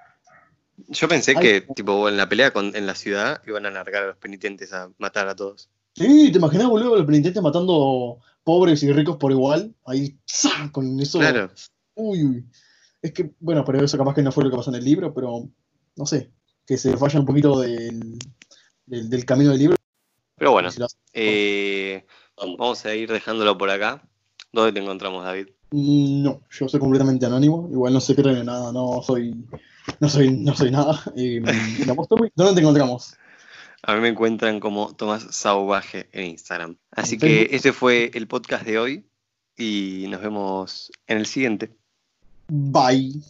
[0.89, 4.03] Yo pensé Ay, que, tipo, en la pelea con- en la ciudad iban a largar
[4.03, 5.71] a los penitentes a matar a todos.
[5.97, 9.75] Sí, ¿te imaginas, boludo, los penitentes matando pobres y ricos por igual?
[9.87, 10.19] Ahí,
[10.73, 11.19] con eso.
[11.21, 11.51] Claro.
[11.95, 12.45] Uy, uy.
[13.01, 15.13] Es que, bueno, pero eso capaz que no fue lo que pasó en el libro,
[15.15, 15.49] pero
[15.97, 16.31] no sé,
[16.67, 18.19] que se falla un poquito del,
[18.87, 19.77] del, del camino del libro.
[20.37, 22.07] Pero bueno, Si lo hace- eh,
[22.59, 24.03] vamos a ir dejándolo por acá.
[24.53, 25.49] ¿Dónde te encontramos, David?
[25.71, 29.35] Mm, No, yo soy completamente anónimo, igual no se cree en nada, no soy,
[30.01, 31.03] no soy, no soy nada.
[31.17, 31.43] Eh,
[31.79, 33.17] digamos, Tommy, ¿Dónde te encontramos?
[33.83, 36.77] A mí me encuentran como Tomás Sauvaje en Instagram.
[36.91, 39.07] Así que este fue el podcast de hoy
[39.57, 41.71] y nos vemos en el siguiente.
[42.49, 43.23] Bye.